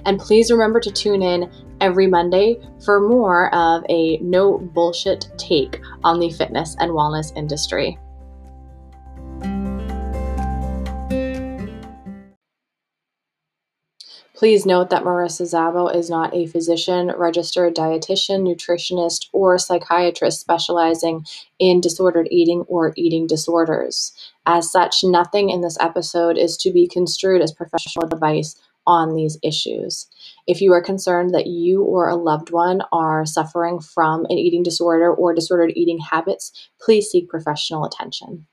And 0.04 0.18
please 0.18 0.50
remember 0.50 0.80
to 0.80 0.90
tune 0.90 1.22
in 1.22 1.48
every 1.80 2.08
Monday 2.08 2.56
for 2.84 3.00
more 3.00 3.54
of 3.54 3.84
a 3.88 4.16
no 4.16 4.58
bullshit 4.58 5.30
take 5.38 5.80
on 6.02 6.18
the 6.18 6.30
fitness 6.30 6.74
and 6.80 6.90
wellness 6.90 7.36
industry. 7.36 7.96
Please 14.40 14.64
note 14.64 14.88
that 14.88 15.02
Marissa 15.02 15.42
Szabo 15.42 15.94
is 15.94 16.08
not 16.08 16.34
a 16.34 16.46
physician, 16.46 17.12
registered 17.14 17.76
dietitian, 17.76 18.40
nutritionist, 18.40 19.26
or 19.34 19.58
psychiatrist 19.58 20.40
specializing 20.40 21.26
in 21.58 21.82
disordered 21.82 22.26
eating 22.30 22.62
or 22.62 22.94
eating 22.96 23.26
disorders. 23.26 24.14
As 24.46 24.72
such, 24.72 25.04
nothing 25.04 25.50
in 25.50 25.60
this 25.60 25.76
episode 25.78 26.38
is 26.38 26.56
to 26.56 26.72
be 26.72 26.88
construed 26.88 27.42
as 27.42 27.52
professional 27.52 28.06
advice 28.06 28.58
on 28.86 29.14
these 29.14 29.36
issues. 29.42 30.06
If 30.46 30.62
you 30.62 30.72
are 30.72 30.82
concerned 30.82 31.34
that 31.34 31.46
you 31.46 31.82
or 31.82 32.08
a 32.08 32.16
loved 32.16 32.50
one 32.50 32.80
are 32.92 33.26
suffering 33.26 33.78
from 33.78 34.24
an 34.30 34.38
eating 34.38 34.62
disorder 34.62 35.12
or 35.14 35.34
disordered 35.34 35.72
eating 35.76 35.98
habits, 35.98 36.70
please 36.80 37.10
seek 37.10 37.28
professional 37.28 37.84
attention. 37.84 38.46